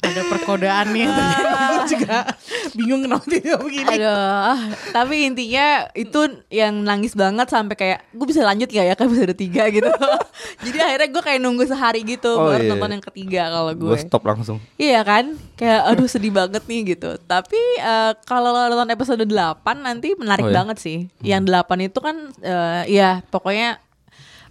[0.00, 1.04] Ada perkodaan nih
[1.70, 2.24] Gue juga
[2.72, 3.88] bingung kenapa dia begini.
[3.90, 4.56] Aduh,
[4.90, 9.22] tapi intinya itu yang nangis banget sampai kayak gue bisa lanjut gak ya kan bisa
[9.22, 9.86] ada tiga gitu.
[10.64, 12.70] Jadi akhirnya gue kayak nunggu sehari gitu Oh, baru iya.
[12.70, 13.98] nonton yang ketiga kalau Gue gue.
[13.98, 14.56] stop langsung.
[14.76, 15.24] Iya kan?
[15.54, 17.20] Kayak aduh sedih banget nih gitu.
[17.20, 19.30] Tapi eh, kalau nonton episode 8
[19.78, 20.56] nanti menarik Oh, iya?
[20.56, 20.98] banget sih.
[21.20, 23.76] Yang 8 itu kan eh, ya pokoknya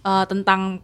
[0.00, 0.78] eh, tentang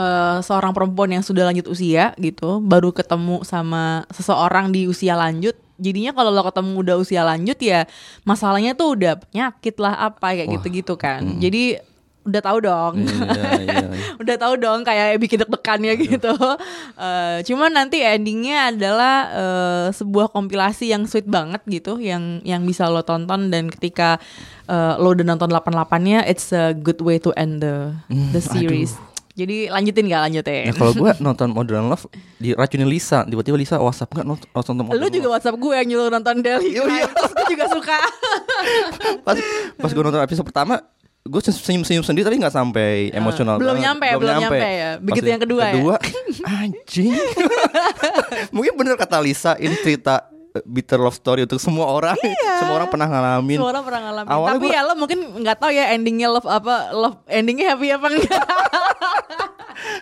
[0.00, 5.52] eh, seorang perempuan yang sudah lanjut usia gitu, baru ketemu sama seseorang di usia lanjut.
[5.80, 7.88] Jadinya kalau lo ketemu udah usia lanjut ya
[8.28, 11.40] masalahnya tuh udah penyakit lah apa kayak Wah, gitu-gitu kan.
[11.40, 11.80] Jadi
[12.20, 12.94] udah tahu dong.
[13.00, 13.88] Iya, iya, iya.
[14.20, 16.34] udah tahu dong kayak bikin deg-degannya gitu.
[17.00, 22.86] Eh, cuman nanti endingnya adalah eh, sebuah kompilasi yang sweet banget gitu, yang yang bisa
[22.92, 24.20] lo tonton dan ketika
[24.68, 27.96] eh, lo udah nonton 88-nya, it's a good way to end the
[28.36, 28.94] the series.
[29.40, 30.64] Jadi lanjutin gak lanjutin?
[30.68, 32.04] Nah, kalau gue nonton Modern Love
[32.36, 35.34] diracunin Lisa, tiba-tiba Lisa WhatsApp nggak nonton, nonton Modern Lu juga Love.
[35.40, 37.08] WhatsApp gue yang nyuruh nonton Delhi Iya, iya.
[37.08, 37.98] Terus gue juga suka.
[39.26, 39.36] Pas
[39.80, 40.74] pas gue nonton episode pertama,
[41.20, 43.56] gue senyum-senyum sendiri tapi nggak sampai emosional.
[43.56, 43.86] belum banget.
[43.88, 44.90] nyampe, belum nyampe ya.
[45.00, 45.72] Begitu Pas yang kedua ya?
[45.76, 45.94] kedua,
[46.60, 47.16] anjing.
[48.56, 50.28] Mungkin bener kata Lisa, ini cerita
[50.62, 52.18] bitter love story untuk semua orang.
[52.58, 53.56] semua orang pernah ngalamin.
[53.56, 54.30] Semua orang pernah ngalamin.
[54.30, 57.88] Awalnya Tapi gua- ya lo mungkin nggak tahu ya endingnya love apa love endingnya happy
[57.88, 58.42] apa enggak.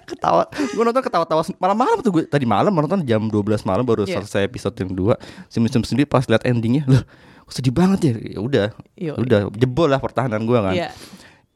[0.04, 4.18] ketawa gue nonton ketawa-tawa malam-malam tuh gue tadi malam nonton jam 12 malam baru Iya.
[4.18, 5.14] selesai episode yang dua
[5.46, 7.04] senyum-senyum sendiri pas lihat endingnya loh
[7.46, 9.12] sedih banget ya ya udah Iya.
[9.14, 10.90] udah jebol lah pertahanan gue kan Iya.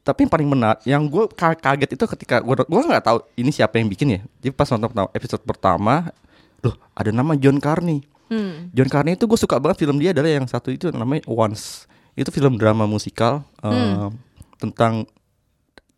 [0.01, 3.51] tapi yang paling menarik yang gue ka- kaget itu ketika gue gue nggak tahu ini
[3.51, 6.15] siapa yang bikin ya jadi pas nonton episode pertama
[6.63, 8.73] loh ada nama John Carney Hmm.
[8.73, 12.29] John Carney itu gue suka banget film dia adalah yang satu itu namanya Once itu
[12.29, 14.09] film drama musikal eh, Hmm.
[14.57, 15.05] tentang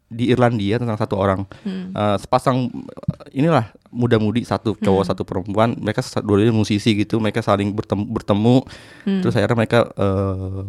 [0.05, 1.89] di Irlandia tentang satu orang Hmm.
[1.89, 7.71] Eh, sepasang eh, inilah muda-mudi satu cowok satu perempuan mereka dua-duanya musisi gitu mereka saling
[7.71, 8.55] bertemu, bertemu
[9.03, 9.21] Hmm.
[9.23, 10.61] terus akhirnya mereka eh,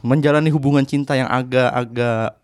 [0.00, 2.36] menjalani hubungan cinta yang agak-agak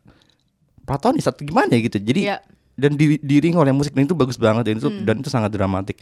[0.85, 2.37] platonis atau gimana gitu jadi Iya.
[2.75, 5.99] dan di, diiringi oleh musik dan itu bagus banget dan itu dan itu sangat dramatik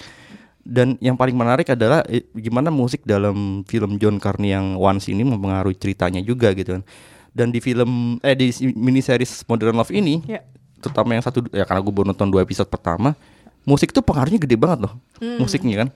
[0.66, 5.22] dan yang paling menarik adalah eh, gimana musik dalam film John Carney yang Once ini
[5.22, 6.82] mempengaruhi ceritanya juga gitu kan.
[7.30, 10.42] Dan di film eh di si- miniseries Modern Love ini Iya.
[10.76, 13.14] terutama yang satu ya karena gue baru nonton dua episode pertama
[13.62, 14.92] musik tuh pengaruhnya gede banget loh
[15.38, 15.88] musiknya kan.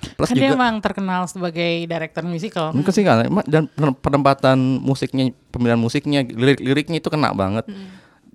[0.00, 2.72] Plus Kan dia emang terkenal sebagai director musical.
[2.72, 3.20] Mungkin sih kan.
[3.44, 7.68] Dan penempatan musiknya pemilihan musiknya lirik liriknya itu kena banget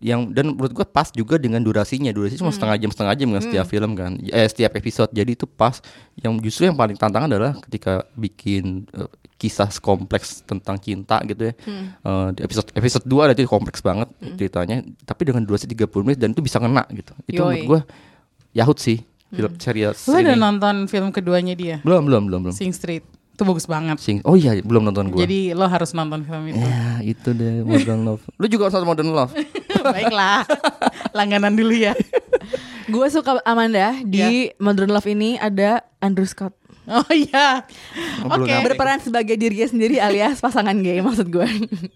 [0.03, 2.11] yang dan menurut gua pas juga dengan durasinya.
[2.11, 4.19] Durasi cuma setengah jam setengah jam kan setiap film kan.
[4.31, 5.11] Eh setiap episode.
[5.15, 5.79] Jadi itu pas.
[6.19, 11.53] Yang justru yang paling tantangan adalah ketika bikin eh, kisah kompleks tentang cinta gitu ya.
[11.67, 14.83] Eh, di episode episode 2 itu kompleks banget ceritanya.
[15.07, 17.13] Tapi dengan durasi 30 menit dan itu bisa kena gitu.
[17.27, 17.47] Itu Yoi.
[17.47, 17.81] menurut gua
[18.55, 19.03] yahut sih.
[19.35, 22.55] Film serial Lu udah nonton film keduanya dia, belum belum belum belum.
[22.55, 23.03] Sing Street.
[23.35, 23.99] Itu bagus banget.
[23.99, 25.27] Sing oh iya belum nonton gua.
[25.27, 26.61] Jadi lo harus nonton film itu.
[26.63, 28.23] Ya itu deh Modern Love.
[28.39, 29.33] Lu juga harus nonton Modern Love
[29.87, 30.45] Baiklah.
[31.11, 31.93] Langganan dulu ya.
[32.85, 36.53] gue suka Amanda di Modern Love ini ada Andrew Scott
[36.85, 37.65] Oh iya.
[38.21, 38.45] Oh, Oke.
[38.45, 38.69] nyampe.
[38.69, 41.41] berperan sebagai dirinya sendiri alias pasangan gay maksud gue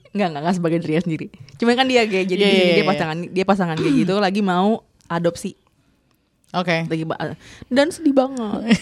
[0.10, 2.86] nggak nggak nggak sebagai dirinya sendiri cuman kan dia gay jadi Iya, iya, dia iya.
[2.88, 5.54] pasangan dia pasangan gay gitu lagi mau adopsi
[6.52, 6.90] Oke.
[6.90, 7.38] lagi ba-
[7.68, 8.82] dan sedih banget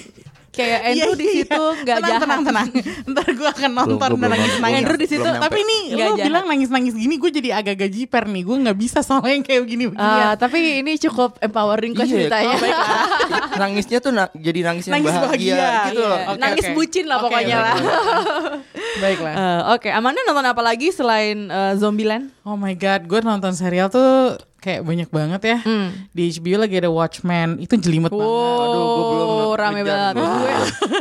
[0.57, 2.21] kayak Andrew Iya, di iya, situ nggak tenang, jahat.
[2.23, 2.67] tenang tenang.
[3.07, 4.77] Ntar gue akan nonton Belum, dan nangis nangis.
[4.79, 6.25] Andrew di situ Tapi ini lo jahat.
[6.25, 8.43] bilang nangis nangis gini gue jadi agak-agak jiper nih.
[8.43, 12.11] Gue nggak bisa sama yang kayak begini begini Ah, tapi ini cukup empowering kok Iya,
[12.25, 12.49] ceritanya.
[12.51, 16.07] oh, Nangisnya tuh na- jadi nangis yang Nangis bahagia, bahagia, gitu Iya.
[16.07, 16.19] loh.
[16.27, 16.75] Oke, nangis oke.
[16.75, 17.75] bucin lah Oke, pokoknya lah
[18.97, 22.29] Baiklah Eh, Oke, Amanda nonton apa lagi selain eh, Zombieland?
[22.41, 25.57] Oh my god, gue nonton serial tuh kayak banyak banget ya.
[25.59, 25.93] Hmm.
[26.09, 28.25] Di HBO lagi ada Watchmen, itu jelimet banget.
[28.27, 30.13] Aduh, gua belum Oh, nonton rame banget.
[30.13, 30.27] Gue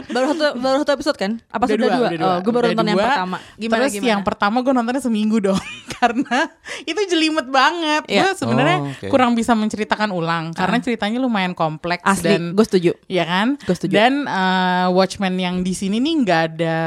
[0.08, 1.32] baru satu baru satu episode kan?
[1.48, 2.08] Apa Udah sudah dua?
[2.08, 3.06] udah Oh, gue baru Udah nonton yang dua.
[3.08, 3.36] pertama.
[3.56, 4.08] Gimana Terus gimana?
[4.08, 5.62] yang pertama gue nontonnya seminggu dong,
[5.96, 6.38] karena
[6.84, 8.02] itu jelimet banget.
[8.06, 8.22] Iya.
[8.22, 9.06] Gue sebenarnya Oh, oke.
[9.08, 12.90] kurang bisa menceritakan ulang karena ceritanya lumayan kompleks Asli, dan gue setuju.
[13.06, 13.46] Iya kan?
[13.58, 13.92] Gue setuju.
[13.94, 16.78] Dan eh, Watchmen yang di sini nih nggak ada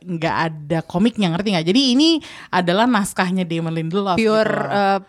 [0.00, 0.45] nggak ada
[0.86, 1.66] komiknya ngerti nggak?
[1.66, 2.08] Jadi ini
[2.52, 4.16] adalah naskahnya Damon Lindelof.
[4.16, 5.00] Pure gitu loh.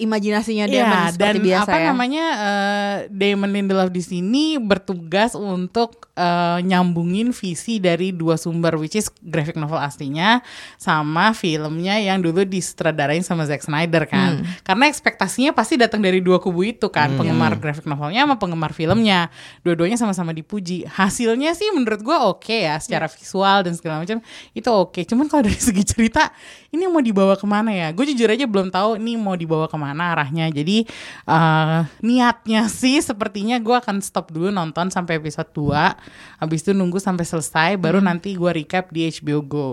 [0.00, 1.86] Imajinasinya dia seperti dan biasa apa ya.
[1.92, 8.98] namanya eh, Damon Lindelof di sini bertugas untuk eh, nyambungin visi dari dua sumber which
[8.98, 10.42] is graphic novel aslinya
[10.78, 14.42] sama filmnya yang dulu disutradarain sama Zack Snyder kan.
[14.42, 14.46] Hmm.
[14.66, 19.30] Karena ekspektasinya pasti datang dari dua kubu itu kan, penggemar graphic novelnya sama penggemar filmnya.
[19.62, 20.86] Dua-duanya sama-sama dipuji.
[20.88, 24.18] Hasilnya sih menurut gua oke ya secara visual dan segala macam
[24.52, 25.00] itu oke.
[25.06, 26.30] Cuman kalau dari segi cerita
[26.74, 27.88] ini mau dibawa ke mana ya?
[27.94, 30.48] Gue jujur aja belum tahu ini mau dibawa ke mana arahnya.
[30.48, 30.88] Jadi
[31.28, 36.98] eh, niatnya sih sepertinya gue akan stop dulu nonton sampai episode 2 Habis itu nunggu
[36.98, 39.68] sampai selesai baru nanti gue recap di HBO Go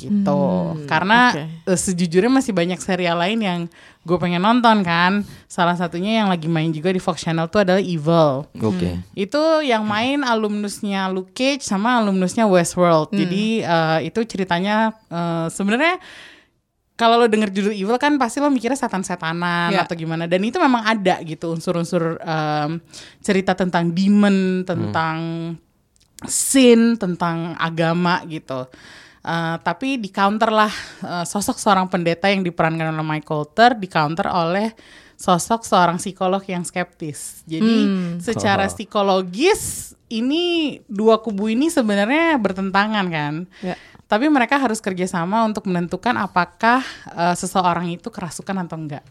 [0.00, 0.42] gitu.
[0.88, 1.44] Karena oke.
[1.68, 3.60] eh, sejujurnya masih banyak serial lain yang
[4.00, 5.20] gue pengen nonton kan.
[5.44, 8.48] Salah satunya yang lagi main juga di Fox Channel tuh adalah Evil.
[8.56, 8.96] Oke.
[9.12, 13.12] Itu yang main alumnusnya Luke Cage sama alumnusnya Westworld.
[13.12, 16.00] Jadi eh, itu ceritanya eh, sebenarnya
[17.00, 19.88] kalau lo denger judul Evil kan pasti lo mikirnya setan-setanan Ya.
[19.88, 20.28] atau gimana.
[20.28, 22.76] Dan itu memang ada gitu unsur-unsur em,
[23.18, 25.16] cerita tentang demon, tentang
[26.20, 28.68] sin, tentang agama gitu.
[29.20, 33.84] Eh, tapi di counter lah eh, sosok seorang pendeta yang diperankan oleh Mike Coulter di
[33.84, 34.72] counter oleh
[35.16, 37.44] sosok seorang psikolog yang skeptis.
[37.44, 37.84] Jadi
[38.20, 38.72] secara Oh.
[38.72, 39.60] psikologis
[40.08, 43.34] ini dua kubu ini sebenarnya bertentangan kan.
[43.60, 43.76] Ya.
[44.10, 46.82] Tapi mereka harus kerjasama untuk menentukan apakah
[47.14, 49.06] eh, seseorang itu kerasukan atau enggak.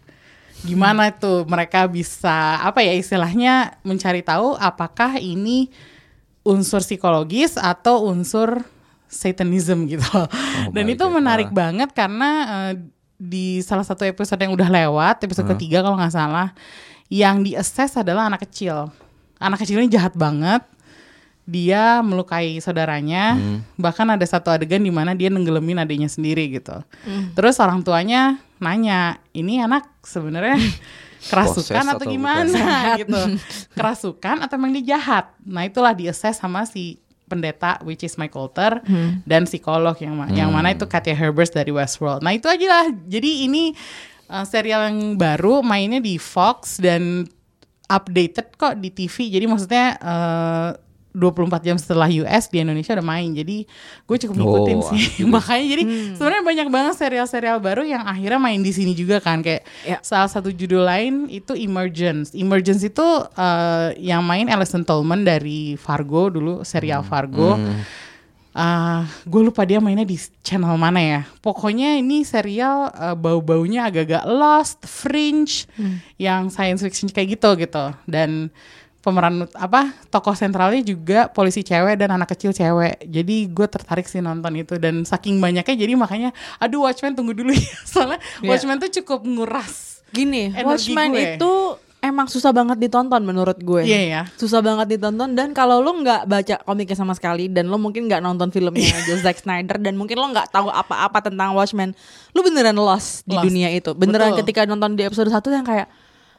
[0.59, 5.71] Gimana tuh mereka bisa apa ya istilahnya mencari tahu apakah ini
[6.43, 8.67] unsur psikologis atau unsur
[9.07, 10.03] satanism gitu.
[10.75, 11.15] Dan my itu God.
[11.15, 11.55] menarik Ah.
[11.55, 12.73] banget karena eh,
[13.19, 16.55] di salah satu episode yang udah lewat, episode ketiga kalau nggak salah,
[17.11, 18.91] yang di assess adalah anak kecil.
[19.39, 20.63] Anak kecil ini jahat banget.
[21.49, 23.33] Dia melukai saudaranya,
[23.73, 26.77] bahkan ada satu adegan di mana dia nenggelemin adiknya sendiri gitu.
[27.33, 30.61] Terus orang tuanya nanya, ini anak sebenarnya
[31.33, 32.61] kerasukan atau, atau gimana
[33.01, 33.17] gitu.
[33.73, 35.33] Kerasukan atau emang dia jahat?
[35.41, 38.81] Nah itulah di assess sama si pendeta which is Mike Coulter
[39.21, 42.21] dan psikolog yang ma- yang mana itu Katya Herbers dari Westworld.
[42.21, 42.85] Nah itu aja lah.
[43.05, 43.73] Jadi ini
[44.29, 47.25] uh, serial yang baru mainnya di Fox dan
[47.85, 49.33] updated kok di TV.
[49.33, 50.69] Jadi maksudnya uh,
[51.09, 53.29] 24 jam setelah US di Indonesia udah main.
[53.29, 53.65] Jadi
[54.03, 55.03] gue cukup ngikutin Oh, sih.
[55.33, 55.83] Makanya jadi
[56.13, 59.97] sebenarnya banyak banget serial-serial baru yang akhirnya main di sini juga kan kayak Ya.
[59.99, 62.31] salah satu judul lain itu Emergence.
[62.31, 63.01] Emergence itu
[63.33, 67.57] uh, yang main Alison Tolman dari Fargo dulu serial Fargo.
[68.49, 71.21] Ah, gue lupa dia mainnya di channel mana ya.
[71.39, 75.69] Pokoknya ini serial uh, bau-baunya agak-agak Lost, Fringe,
[76.17, 77.85] yang science fiction kayak gitu gitu.
[78.03, 78.49] Dan
[78.99, 82.99] pemeran apa tokoh sentralnya juga polisi cewek dan anak kecil cewek.
[83.01, 87.55] Jadi gue tertarik sih nonton itu dan saking banyaknya jadi makanya aduh Watchmen tunggu dulu
[87.57, 87.73] ya.
[87.83, 88.49] Soalnya Iya.
[88.49, 90.03] Watchmen tuh cukup nguras.
[90.09, 91.35] Gini, Watchmen gue.
[91.35, 91.51] itu
[91.99, 93.83] emang susah banget ditonton menurut gue.
[93.83, 94.21] Iya ya.
[94.33, 98.19] Susah banget ditonton dan kalau lo nggak baca komiknya sama sekali dan lo mungkin nggak
[98.19, 98.99] nonton filmnya Iya.
[98.99, 101.91] aja Zack Snyder dan mungkin lo nggak tahu apa-apa tentang Watchmen,
[102.29, 103.45] lo beneran lost di Lost.
[103.45, 103.91] dunia itu.
[103.93, 104.39] Beneran Betul.
[104.43, 105.87] ketika nonton di episode 1 yang kayak,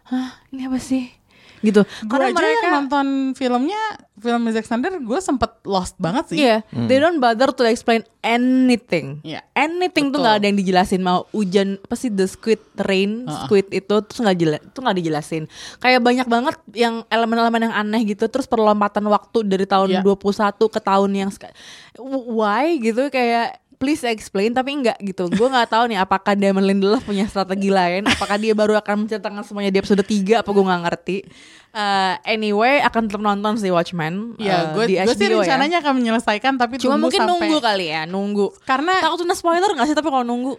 [0.06, 1.12] hah ini apa sih?
[1.60, 1.84] Gitu.
[2.08, 3.06] Karena aja mereka yang nonton
[3.36, 3.82] filmnya
[4.20, 6.38] film Zack Snyder gue sempet lost banget sih.
[6.44, 9.24] Iya, they don't bother to explain anything.
[9.24, 9.40] Iya.
[9.56, 10.24] Anything tuh Betul.
[10.28, 13.48] nggak ada yang dijelasin mau hujan apa sih the squid rain, Uh-uh.
[13.48, 15.48] squid itu terus nggak jelas, tuh nggak dijelasin.
[15.80, 20.04] Kayak banyak banget yang elemen-elemen yang aneh gitu, terus perlompatan waktu dari tahun Iya.
[20.04, 21.30] 21 ke tahun yang
[22.28, 25.24] why gitu kayak please explain tapi enggak gitu.
[25.26, 29.40] Gue nggak tahu nih apakah Damon Lindelof punya strategi lain, apakah dia baru akan menceritakan
[29.40, 31.16] semuanya di episode 3 apa gue nggak ngerti.
[31.70, 35.54] Eh, anyway, akan tetap nonton sih Watchmen Ya, eh, gue di gue sih HBO ya.
[35.56, 38.46] rencananya akan menyelesaikan tapi Cuma tunggu mungkin sampai nunggu kali ya, nunggu.
[38.62, 40.54] karena Takut kena spoiler gak sih tapi kalau nunggu?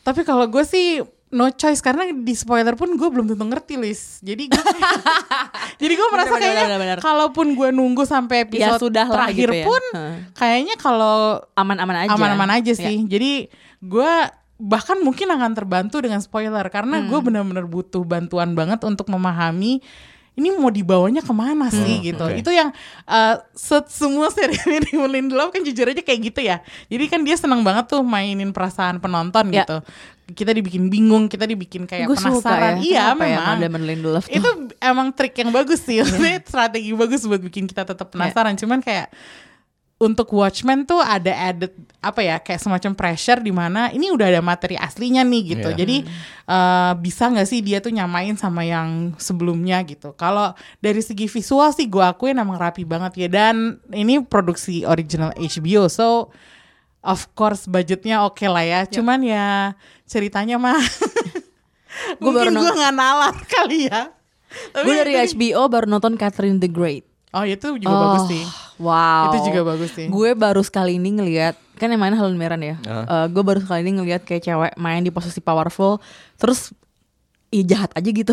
[0.00, 4.18] tapi kalau gue sih no choice karena di spoiler pun gue belum tentu ngerti Lis.
[4.18, 4.58] Jadi gue
[5.80, 6.98] jadi gue merasa Bener, kayaknya bener, bener.
[6.98, 9.64] kalaupun gue nunggu sampai Ya episode sudah lah terakhir gitu ya.
[9.64, 10.16] pun Heeh.
[10.34, 12.10] kayaknya kalau Aman-aman aja.
[12.12, 12.82] aman-aman aja Ya.
[12.82, 13.06] sih.
[13.06, 13.46] Jadi
[13.80, 14.12] gue
[14.58, 17.08] bahkan mungkin akan terbantu dengan spoiler karena Hmm.
[17.08, 19.80] gue benar-benar butuh bantuan banget untuk memahami
[20.32, 22.22] ini mau dibawanya ke mana sih gitu.
[22.22, 22.36] oke.
[22.36, 22.70] Itu yang
[23.04, 26.62] uh, set semua seri ini Lindelof kan jujur aja kayak gitu ya.
[26.86, 29.62] Jadi kan dia senang banget tuh mainin perasaan penonton Ya.
[29.62, 29.82] gitu.
[30.30, 32.78] Kita dibikin bingung, kita dibikin kayak Gue suka penasaran.
[32.78, 32.80] ya.
[32.80, 33.46] Iya Kenapa ya memang.
[33.50, 33.58] tuh?
[34.30, 35.98] itu emang trik yang bagus sih.
[36.46, 38.54] Strategi bagus buat bikin kita tetap penasaran.
[38.54, 39.10] Cuman kayak
[40.00, 44.40] untuk Watchmen tuh ada added apa ya kayak semacam pressure di mana ini udah ada
[44.40, 45.68] materi aslinya nih gitu.
[45.68, 45.76] Iya.
[45.76, 45.96] Jadi
[46.48, 50.16] eh, bisa nggak sih dia tuh nyamain sama yang sebelumnya gitu.
[50.16, 55.36] Kalau dari segi visual sih gue akuin emang rapi banget ya dan ini produksi original
[55.36, 56.32] HBO so
[57.04, 58.80] of course budgetnya oke lah ya.
[58.88, 59.76] Cuman ya
[60.08, 60.80] ceritanya mah
[62.22, 64.16] Gua mungkin gue nggak nalar kali ya.
[64.72, 67.09] Tapi Gue dari HBO baru nonton Catherine the Great.
[67.30, 68.44] Oh itu juga bagus sih.
[68.82, 69.30] Wow.
[69.30, 70.06] Itu juga bagus sih.
[70.10, 72.76] Gue baru sekali ini ngelihat kan yang main Helen Mirren ya.
[72.84, 73.24] Ah.
[73.24, 76.02] Eh, gue baru sekali ini ngelihat kayak cewek main di posisi powerful,
[76.36, 76.74] terus
[77.50, 78.30] Ih jahat aja gitu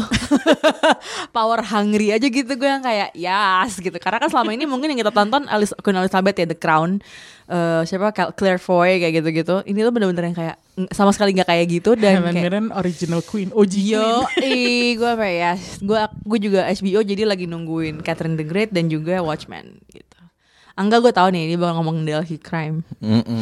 [1.35, 5.01] Power hungry aja gitu Gue yang kayak Yas gitu Karena kan selama ini mungkin yang
[5.01, 7.01] kita tonton Alice, Queen Elizabeth ya The Crown
[7.49, 10.55] eh Siapa Claire Foy kayak gitu-gitu Ini tuh bener-bener yang kayak
[10.93, 15.01] Sama sekali gak kayak gitu Dan Helen kayak Mirren original queen OG Yo, queen.
[15.01, 15.51] gue apa ya?
[15.81, 20.06] Gue gue juga HBO jadi lagi nungguin Catherine the Great dan juga Watchmen gitu.
[20.77, 22.85] Angga gue tahu nih dia bakal ngomong Delhi Crime.
[23.01, 23.41] Mm-mm.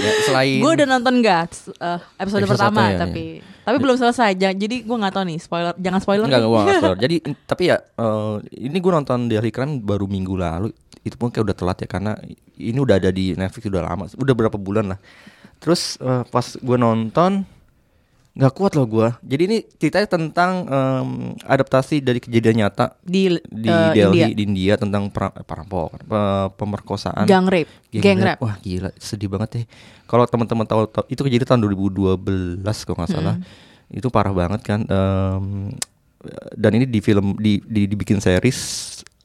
[0.00, 4.32] ya, selain Gue udah nonton gak eh, episode, Episode pertama ya, tapi tapi belum selesai.
[4.40, 5.74] Ja- Jadi gue nggak tahu nih spoiler.
[5.76, 6.24] Jangan spoiler.
[6.24, 6.98] Enggak, gua nggak spoiler.
[7.04, 10.72] Jadi tapi ya eh, ini gue nonton Daily Crime baru minggu lalu.
[11.04, 12.12] Itu pun kayak udah telat ya karena
[12.56, 14.98] ini udah ada di Netflix udah lama, udah berapa bulan lah.
[15.60, 17.44] Terus eh, pas gue nonton
[18.32, 19.08] nggak kuat loh gue.
[19.22, 21.08] Jadi ini ceritanya tentang em,
[21.38, 24.26] adaptasi dari kejadian nyata di, di eh, Delhi India.
[24.30, 28.40] di India tentang pra- perampokan, pe- pemerkosaan, gang rape, gang, rape.
[28.40, 29.62] Wah gila, sedih banget ya.
[30.06, 33.36] Kalau teman-teman tahu, tahu- itu kejadian tahun 2012 kalau nggak salah.
[33.88, 34.80] Itu parah banget kan.
[34.82, 35.76] Em,
[36.54, 38.58] dan ini di film di, di dibikin series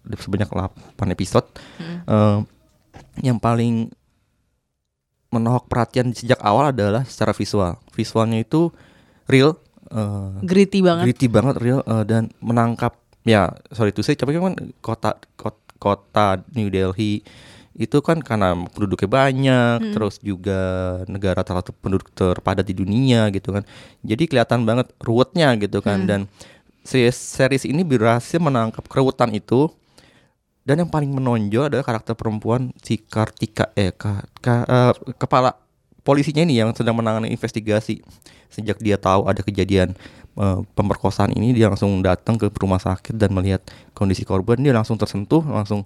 [0.09, 0.67] sebanyak 8
[1.07, 1.47] episode.
[2.03, 2.43] Em,
[3.21, 3.87] yang paling
[5.27, 7.75] menohok perhatian sejak awal adalah secara visual.
[7.91, 8.71] Visualnya itu
[9.27, 9.55] real,
[9.87, 11.03] eh, Gritty banget.
[11.11, 16.27] gritty banget real eh, dan menangkap ya sorry to say tapi kan kota kota, kota
[16.55, 17.21] New Delhi
[17.77, 20.57] itu kan karena penduduknya banyak terus juga
[21.05, 23.61] negara salah satu penduduk terpadat di dunia gitu kan.
[24.01, 26.09] Jadi kelihatan banget ruwetnya gitu kan.
[26.09, 26.25] Dan
[26.81, 29.69] series, series ini berhasil menangkap keruwetan itu.
[30.65, 35.53] Dan yang paling menonjol adalah karakter perempuan si Kartika eh ka- ka- eh, kepala
[36.07, 37.99] polisinya ini yang sedang menangani investigasi.
[38.47, 39.91] Sejak dia tahu ada kejadian
[40.39, 43.59] eh, pemerkosaan ini dia langsung datang ke rumah sakit dan melihat
[43.91, 44.55] kondisi korban.
[44.63, 45.83] Dia langsung tersentuh langsung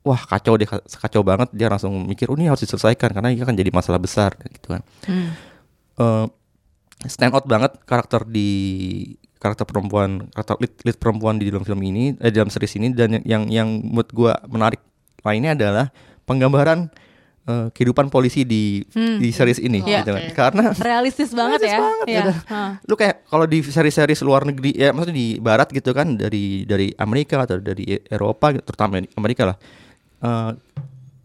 [0.00, 1.52] wah kacau deh kacau banget.
[1.52, 4.82] Dia langsung mikir oh ini harus diselesaikan karena ini akan jadi masalah besar gitu kan.
[5.04, 5.36] Hmm.
[6.00, 6.26] Eh,
[7.04, 8.48] stand out banget karakter di
[9.40, 12.96] karakter perempuan karakter lead, lead perempuan di dalam film ini eh, dalam series ini.
[12.96, 14.80] Dan yang yang, yang menurut gua menarik
[15.20, 15.86] lainnya adalah
[16.24, 16.88] penggambaran
[17.42, 20.00] eh, kehidupan polisi di di series ini Iya.
[20.00, 20.22] gitu kan.
[20.22, 20.34] Oke.
[20.34, 21.80] karena Realistis banget Realistis ya.
[21.80, 22.32] banget, gitu.
[22.46, 22.70] Hah.
[22.82, 26.92] lu kayak kalau di seri-seri luar negeri ya maksudnya di barat gitu kan dari dari
[26.94, 29.58] Amerika atau dari Eropa terutama Amerika lah
[30.20, 30.52] Eh,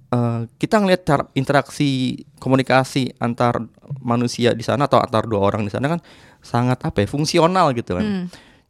[0.09, 3.59] eh, kita ngelihat cara interaksi komunikasi antar
[3.99, 5.99] manusia di sana atau antar dua orang di sana kan
[6.39, 8.26] sangat apa ya fungsional gitu kan Hmm.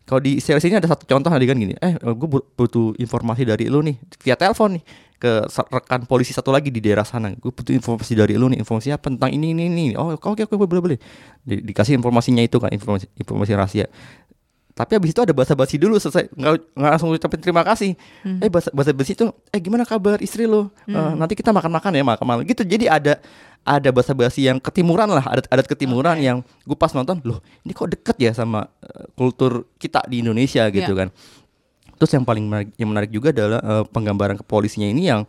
[0.05, 1.73] Kalau di series ini ada satu contoh adegan gini.
[1.81, 4.83] Eh gue butuh informasi dari lu nih via telepon nih
[5.17, 7.33] ke rekan polisi satu lagi di daerah sana.
[7.33, 9.85] Gue butuh informasi dari lu nih informasi apa tentang ini ini ini.
[9.97, 10.99] Oh oke oke boleh boleh.
[11.41, 13.85] Di- dikasih informasinya itu kan informasi informasi rahasia
[14.75, 16.27] tapi habis itu ada bahasa basi dulu selesai.
[16.35, 17.95] Nggak nggak langsung ucapin terima kasih.
[18.43, 20.67] Eh bahasa bahasa basi itu eh gimana kabar istri lo?
[20.83, 22.41] Eh, nanti kita makan makan ya makan malam.
[22.43, 22.67] Gitu.
[22.67, 23.23] Jadi ada
[23.63, 27.73] ada bahasa basi yang ketimuran lah adat adat ketimuran yang gue pas nonton loh ini
[27.73, 30.67] kok deket ya sama eh, kultur kita di Indonesia?
[30.67, 31.07] Gitu Iya.
[31.07, 31.09] kan.
[31.95, 35.23] Terus yang paling menarik, yang menarik juga adalah eh, penggambaran kepolisinya ini yang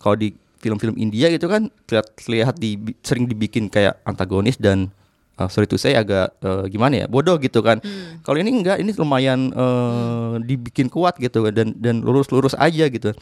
[0.00, 4.88] kalau di film-film India gitu kan terlihat, terlihat di, sering dibikin kayak antagonis dan
[5.36, 7.78] uh, sorry to say agak uh, gimana ya bodoh gitu kan.
[8.24, 13.12] Kalau ini enggak ini lumayan uh, dibikin kuat gitu dan dan lurus-lurus aja gitu.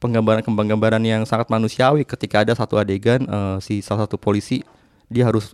[0.00, 4.64] Penggambaran penggambaran yang sangat manusiawi ketika ada satu adegan eh, si salah satu polisi
[5.12, 5.52] dia harus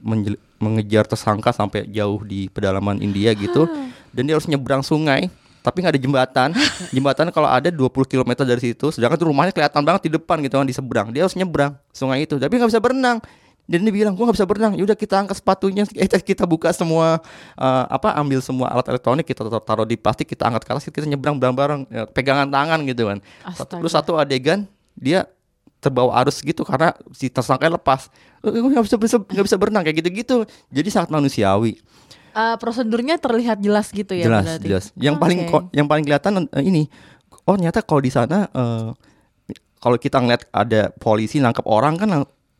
[0.63, 3.67] mengejar tersangka sampai jauh di pedalaman India gitu.
[4.15, 5.27] Dan dia harus nyebrang sungai
[5.67, 6.49] tapi nggak ada jembatan.
[6.95, 10.63] Jembatan kalau ada 20 km dari situ sedangkan tuh rumahnya kelihatan banget di depan gitu
[10.63, 11.07] kan di seberang.
[11.11, 13.19] Dia harus nyebrang sungai itu tapi nggak bisa berenang
[13.67, 17.19] dan dia bilang gua nggak bisa berenang yaudah kita angkat sepatunya eh, kita buka semua
[17.55, 20.85] eh, apa ambil semua alat elektronik kita tar- taruh di plastik kita angkat ke atas
[20.87, 23.81] kita nyebrang bareng-bareng ya, pegangan tangan gitu kan satu, Astaga.
[23.83, 24.65] terus satu adegan
[24.95, 25.27] dia
[25.77, 28.09] terbawa arus gitu karena si tersangka lepas
[28.41, 30.37] Eh, gua nggak bisa bisa nggak bisa berenang kayak gitu-gitu
[30.69, 31.83] jadi sangat manusiawi
[32.31, 34.67] Eh, prosedurnya terlihat jelas gitu ya jelas berarti?
[34.69, 35.51] jelas yang paling Oke.
[35.51, 36.87] ko- yang paling kelihatan eh, ini
[37.43, 38.89] oh ternyata kalau di sana eh,
[39.77, 42.09] kalau kita ngeliat ada polisi nangkep orang kan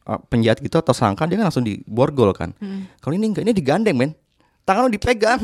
[0.07, 2.87] eh, penjahat gitu atau sangka dia kan langsung diborgol kan Hmm.
[2.99, 4.13] kalau ini enggak ini digandeng men
[4.63, 5.39] tangan lu dipegang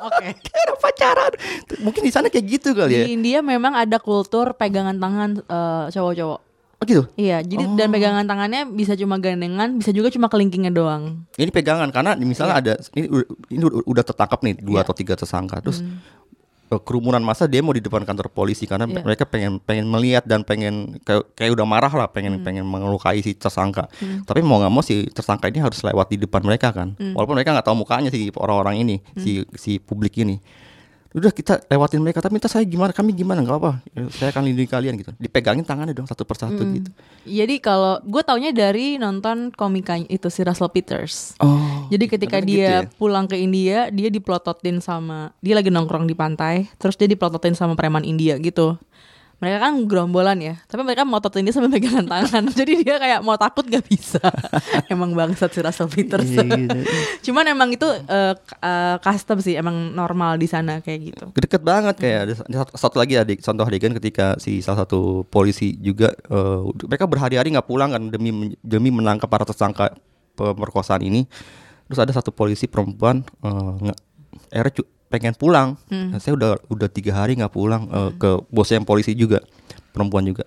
[0.00, 0.26] Oke.
[0.44, 1.32] kayak orang pacaran
[1.78, 5.84] mungkin di sana kayak gitu kali ya Di India memang ada kultur pegangan tangan eh,
[5.90, 6.40] cowok-cowok.
[6.74, 11.22] oh gitu Iya, jadi dan pegangan tangannya bisa cuma gandengan, bisa juga cuma kelingkingnya doang.
[11.34, 13.06] ini pegangan karena misalnya ada ini,
[13.48, 14.84] ini udah tertangkap nih dua Iya.
[14.84, 15.88] atau tiga tersangka terus eh,
[16.82, 19.04] kerumunan masa demo di depan kantor polisi karena Iya.
[19.04, 23.36] mereka pengen pengen melihat dan pengen kayak, kayak udah marah lah pengen pengen melukai si
[23.36, 23.86] tersangka.
[24.24, 26.96] Tapi mau nggak mau si tersangka ini harus lewat di depan mereka kan.
[26.98, 30.40] Walaupun mereka nggak tahu mukanya si orang-orang ini si si publik ini
[31.14, 33.78] udah kita lewatin mereka tapi entah saya gimana kami gimana nggak apa
[34.18, 36.90] saya akan lindungi kalian gitu dipegangin tangannya dong satu persatu gitu
[37.24, 41.38] Jadi kalau gue taunya dari nonton komikanya itu si Russell Peters.
[41.40, 42.96] oh Jadi ketika dia gitu ya.
[43.00, 47.72] pulang ke India, dia diplototin sama dia lagi nongkrong di pantai, terus dia diplototin sama
[47.76, 48.76] preman India gitu.
[49.44, 52.48] Mereka kan gerombolan ya, tapi mereka mototin dia sambil pegangan tangan.
[52.56, 54.24] Jadi dia kayak mau takut gak bisa.
[54.88, 56.24] emang bangsat si Russell Peters.
[56.24, 56.78] Iya, gitu.
[57.28, 61.24] Cuman emang itu k- eh, custom sih, emang normal di sana kayak gitu.
[61.36, 65.28] deket banget kayak ada, ada satu, satu lagi adik contoh adegan ketika si salah satu
[65.28, 69.92] polisi juga eh, mereka berhari-hari nggak pulang kan demi demi menangkap para tersangka
[70.32, 71.28] pemerkosaan ini
[71.84, 74.00] terus ada satu polisi perempuan eh, nge-
[75.14, 75.78] pengen pulang.
[75.86, 79.38] Nah, saya udah udah tiga hari nggak pulang eh, ke bosnya yang polisi juga
[79.94, 80.42] perempuan juga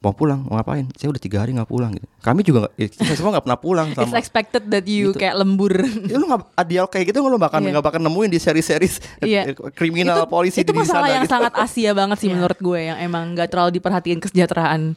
[0.00, 2.88] mau pulang mau ngapain saya udah tiga hari nggak pulang gitu kami juga nggak eh,
[2.88, 5.20] kita semua nggak pernah pulang It's sama expected that you Gitu.
[5.20, 5.72] kayak lembur.
[6.06, 7.68] Ya, lu nggak dialog kayak gitu lu bakal Iya.
[7.70, 8.88] nggak bakal nemuin di seri-seri
[9.20, 9.52] Iya.
[9.70, 11.32] kriminal itu, polisi itu di masalah sana yang gitu.
[11.34, 14.96] sangat Asia banget sih menurut gue yang emang nggak terlalu diperhatiin kesejahteraan.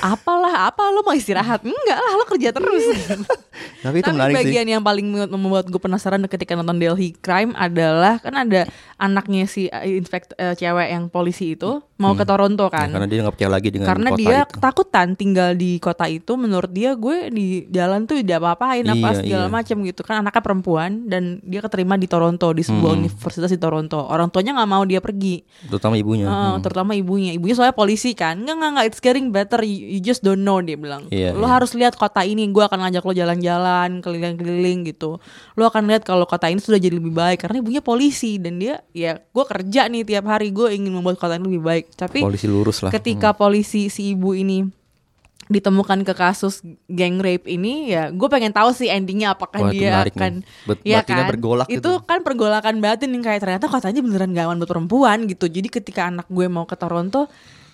[0.00, 1.62] Apalah, apa lo mau istirahat?
[1.62, 2.84] Enggak lah, lo kerja terus.
[3.84, 4.38] Tapi itu Tapi menarik sih.
[4.40, 9.66] bagian yang paling membuat- gue penasaran ketika nonton Delhi Crime adalah kan ada anaknya si
[9.66, 12.88] uh, inspekt uh, cewek yang polisi itu mau ke Toronto Ya, kan.
[12.90, 14.52] karena dia nggak percaya lagi dengan Karena kota dia itu.
[14.52, 19.18] ketakutan tinggal di kota itu menurut dia gue di jalan tuh tidak apa-apain apa Iya,
[19.20, 19.52] segala iya.
[19.52, 23.00] macam gitu kan anaknya perempuan dan dia keterima di Toronto di sebuah Hmm.
[23.00, 26.24] universitas di Toronto orang tuanya nggak mau dia pergi terutama ibunya.
[26.24, 26.58] Eh, Hmm.
[26.60, 30.20] terutama ibunya ibunya soalnya polisi kan nggak nggak nggak it's getting better you, you just
[30.20, 31.52] don't know dia bilang Iya, lo iya.
[31.52, 35.20] harus lihat kota ini gue akan ngajak lo jalan-jalan keliling-keliling gitu
[35.52, 38.80] lo akan lihat kalau kota ini sudah jadi lebih baik karena ibunya polisi dan dia
[38.90, 42.46] ya gue kerja nih tiap hari gue ingin membuat kota ini lebih baik tapi Polisi
[42.46, 42.90] lurus lah.
[42.90, 42.98] Hmm.
[42.98, 44.80] ketika polisi si ibu ini
[45.50, 50.06] ditemukan ke kasus gang rape ini ya gue pengen tahu sih endingnya apakah Wah, dia
[50.06, 50.46] akan.
[50.62, 52.06] Bet- ya kan bergolak itu gitu.
[52.06, 56.06] kan pergolakan batin yang kayak ternyata katanya beneran gak aman buat perempuan gitu jadi ketika
[56.06, 57.26] anak gue mau ke Toronto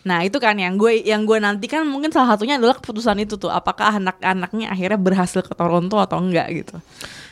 [0.08, 3.52] nah itu kan yang gue yang gue nantikan mungkin salah satunya adalah keputusan itu tuh
[3.52, 6.80] apakah anak-anaknya akhirnya berhasil ke Toronto atau enggak gitu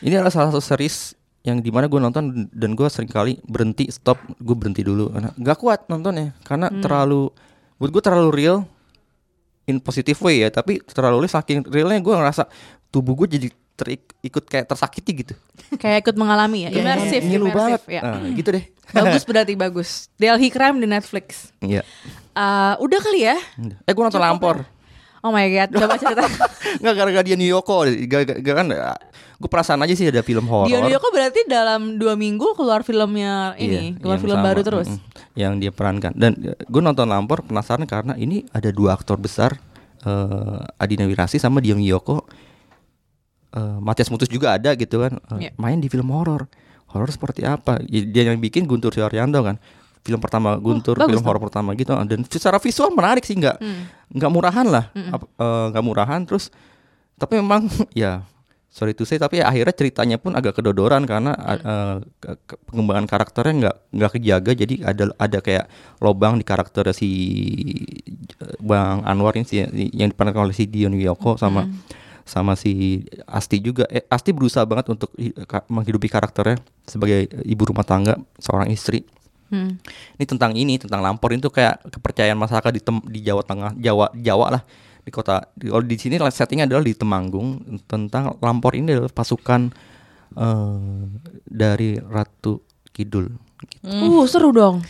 [0.05, 3.85] Ini adalah salah satu series yang di mana gue nonton dan gue sering kali berhenti
[3.87, 5.09] stop gue berhenti dulu.
[5.09, 6.81] Karena nggak kuat nontonnya karena Hmm.
[6.81, 7.29] terlalu
[7.77, 8.57] buat gue terlalu real
[9.65, 12.49] in positive way ya tapi terlalu real saking realnya gue ngerasa
[12.89, 15.33] tubuh gue jadi terikut kayak tersakiti gitu.
[15.75, 17.81] Kayak ikut mengalami ya imersif ngilu banget.
[17.85, 18.01] ya.
[18.01, 18.65] Nah, gitu deh.
[18.95, 19.89] Bagus berarti bagus.
[20.15, 21.51] Delhi Crime di Netflix.
[21.59, 21.83] Iya.
[22.31, 23.35] Eh, udah kali ya?
[23.83, 24.63] Eh gue nonton lampor
[25.25, 26.21] Oh my god, coba cerita.
[26.77, 28.67] nggak gara-gara dia New Yoko gak, kan
[29.35, 30.69] gue perasaan aja sih ada film horor.
[30.69, 34.87] Dion Yoko berarti dalam dua minggu keluar filmnya ini, Iya, keluar film sama, baru terus.
[35.33, 36.13] yang dia perankan.
[36.13, 39.57] Dan gue nonton Lampor penasaran karena ini ada dua aktor besar
[39.99, 42.21] eh Adina Wirasi sama Dion Yoko
[43.51, 45.17] eh Matias Mutus juga ada gitu kan.
[45.35, 45.51] Eh, Iya.
[45.57, 46.45] main di film horor.
[46.87, 47.81] Horor seperti apa?
[47.83, 49.57] Dia yang bikin Guntur Suharyanto kan
[50.05, 51.97] film pertama Guntur bagus film horor pertama gitu.
[52.05, 53.89] Dan secara visual menarik sih nggak Hmm.
[54.13, 54.85] nggak murahan lah.
[54.93, 56.53] Eh, nggak murahan terus
[57.15, 58.21] tapi memang ya
[58.69, 61.31] sorry to say tapi akhirnya ceritanya pun agak kedodoran karena
[62.15, 64.51] ke- ke- pengembangan karakternya nggak nggak kejaga.
[64.53, 65.65] Jadi ada ada kayak
[65.97, 67.09] lobang di karakter si
[68.37, 69.57] eh, Bang Anwar ini si,
[69.91, 71.65] yang diperankan oleh si Dion Wiyoko sama
[72.21, 73.85] sama si Asti juga.
[73.87, 75.13] Eh, Asti berusaha banget untuk
[75.67, 79.05] menghidupi karakternya sebagai ibu rumah tangga seorang istri
[79.53, 79.77] Hmm.
[80.17, 84.09] Ini tentang ini, tentang lampor itu kayak kepercayaan masyarakat di tem- di Jawa Tengah, Jawa
[84.17, 84.63] Jawa lah
[85.05, 85.45] di kota.
[85.53, 89.69] Di, kalau di sini settingnya adalah di Temanggung tentang lampor ini adalah pasukan
[90.33, 91.03] eh,
[91.45, 93.29] dari Ratu Kidul.
[93.55, 93.87] Gitu.
[93.87, 94.83] Uh, seru dong.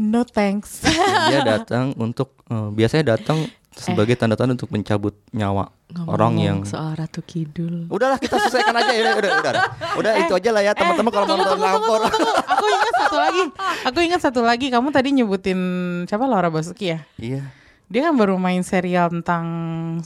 [0.00, 0.82] No thanks.
[1.30, 5.70] Dia datang untuk eh, biasanya datang sebagai tanda-tanda untuk mencabut nyawa
[6.10, 7.86] orang yang Ngomong soal Ratu Kidul.
[7.86, 9.52] Udahlah kita selesaikan aja ya udah udah udah.
[9.54, 9.64] Udah,
[9.98, 12.00] udah itu aja lah ya teman-teman kalau mau nonton lampor.
[12.50, 13.42] Aku ingat satu lagi.
[13.86, 14.66] Aku ingat satu lagi.
[14.70, 15.58] Kamu tadi nyebutin
[16.06, 17.06] siapa Laura Basuki ya?
[17.18, 17.46] Iya.
[17.90, 19.44] Dia kan baru main serial tentang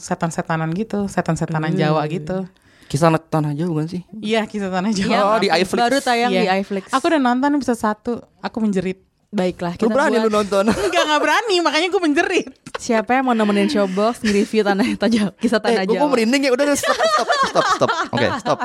[0.01, 2.49] setan-setanan gitu, setan-setanan Jawa gitu.
[2.89, 4.01] Kisah anak tanah jauh kan sih?
[4.21, 5.37] Iya, kisah tanah Jawa.
[5.37, 5.77] Oh, di iFlix.
[5.77, 6.41] Baru tayang Iya.
[6.41, 6.89] di iFlix.
[6.93, 8.21] Aku udah nonton episode satu.
[8.41, 9.04] Aku menjerit.
[9.35, 10.63] Baiklah, Lu kita berani lu buat nonton?
[10.87, 12.47] Enggak, enggak berani, makanya gue menjerit.
[12.75, 16.51] siapa yang mau nemenin Showbox nge-review tanah tajam kisah tanah Eh, gue merinding ya.
[16.55, 17.89] Udah, stop, stop, stop, stop.
[18.15, 18.59] Oke, stop.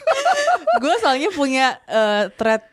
[0.82, 2.64] gue soalnya punya eh, thread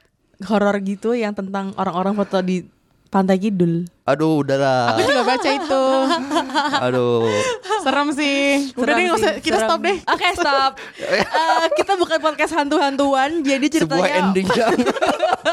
[0.47, 2.63] horor gitu yang tentang orang-orang foto di
[3.07, 3.87] Pantai Kidul.
[4.07, 4.95] Aduh, udahlah.
[4.95, 5.83] Aku juga baca itu.
[6.87, 7.27] Aduh.
[7.83, 8.71] Serem sih.
[8.75, 9.67] Udah Serem deh, nggak usah, sih, kita serem.
[9.67, 9.97] stop deh.
[10.07, 10.71] Oke, stop.
[11.07, 14.75] Eh, kita bukan podcast hantu-hantuan, jadi ceritanya Sebuah ending yang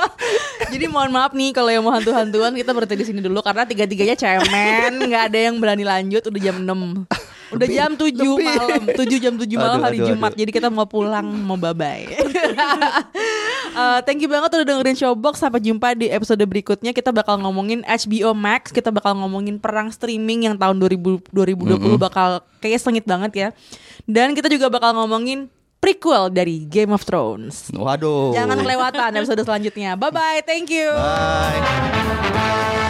[0.74, 4.16] Jadi mohon maaf nih kalau yang mau hantu-hantuan kita berhenti di sini dulu karena tiga-tiganya
[4.18, 7.06] cemen, nggak ada yang berani lanjut udah jam 6.
[7.54, 8.46] Udah jam 7 lebih.
[8.46, 10.30] malam, 7 jam 7 malam Aduh, hari aduh, Jumat.
[10.32, 10.40] aduh.
[10.42, 12.04] Jadi kita mau pulang, mau bye-bye.
[13.74, 15.42] Eh, thank you banget udah dengerin Showbox.
[15.42, 16.94] Sampai jumpa di episode berikutnya.
[16.94, 22.46] Kita bakal ngomongin HBO Max, kita bakal ngomongin perang streaming yang tahun 2000, 2020 bakal
[22.62, 23.48] kayaknya sengit banget ya.
[24.06, 25.50] Dan kita juga bakal ngomongin
[25.82, 27.74] prequel dari Game of Thrones.
[27.74, 28.30] Waduh.
[28.30, 29.98] Jangan kelewatan episode selanjutnya.
[29.98, 30.94] Bye bye, thank you.
[30.94, 32.82] Bye.